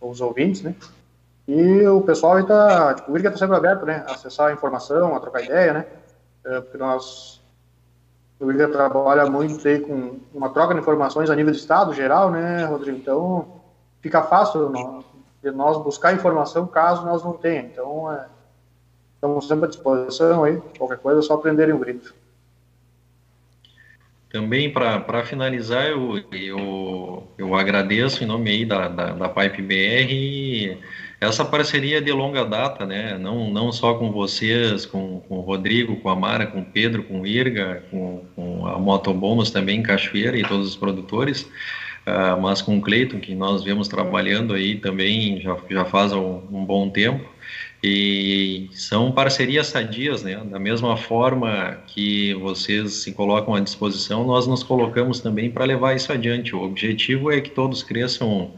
[0.00, 0.74] os ouvintes, né?
[1.46, 4.04] E o pessoal aí tá, tipo, o IRGA tá sempre aberto, né?
[4.08, 5.86] Acessar a informação, a trocar ideia, né?
[6.44, 7.40] É, porque nós
[8.40, 12.28] o IGA trabalha muito aí com uma troca de informações a nível de estado geral,
[12.28, 12.98] né, Rodrigo?
[12.98, 13.60] Então,
[14.00, 15.04] fica fácil nós,
[15.40, 17.70] de nós buscar informação caso nós não tenhamos.
[17.70, 18.26] Então, é,
[19.14, 20.60] estamos sempre à disposição aí.
[20.76, 22.12] Qualquer coisa é só prenderem o grito.
[24.32, 30.78] Também, para finalizar, eu, eu, eu agradeço em nome aí da, da, da Pipe BR
[31.22, 33.16] essa parceria de longa data, né?
[33.16, 37.04] Não, não só com vocês, com, com o Rodrigo, com a Mara, com o Pedro,
[37.04, 41.42] com o Irga, com, com a Motobônus também, Cachoeira e todos os produtores,
[42.06, 46.42] uh, mas com o Cleiton, que nós vemos trabalhando aí também já, já faz um,
[46.50, 47.31] um bom tempo.
[47.82, 50.36] E são parcerias sadias, né?
[50.44, 55.96] Da mesma forma que vocês se colocam à disposição, nós nos colocamos também para levar
[55.96, 56.54] isso adiante.
[56.54, 58.54] O objetivo é que todos cresçam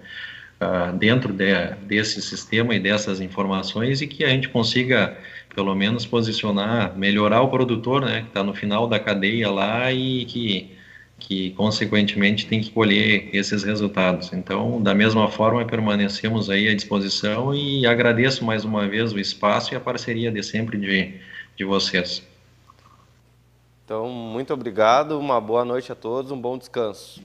[0.60, 5.16] uh, dentro de, desse sistema e dessas informações e que a gente consiga
[5.54, 10.24] pelo menos posicionar, melhorar o produtor, né, que está no final da cadeia lá e
[10.24, 10.76] que,
[11.26, 14.32] que consequentemente tem que colher esses resultados.
[14.32, 19.72] Então, da mesma forma, permanecemos aí à disposição e agradeço mais uma vez o espaço
[19.72, 21.14] e a parceria de sempre de,
[21.56, 22.22] de vocês.
[23.84, 27.22] Então, muito obrigado, uma boa noite a todos, um bom descanso.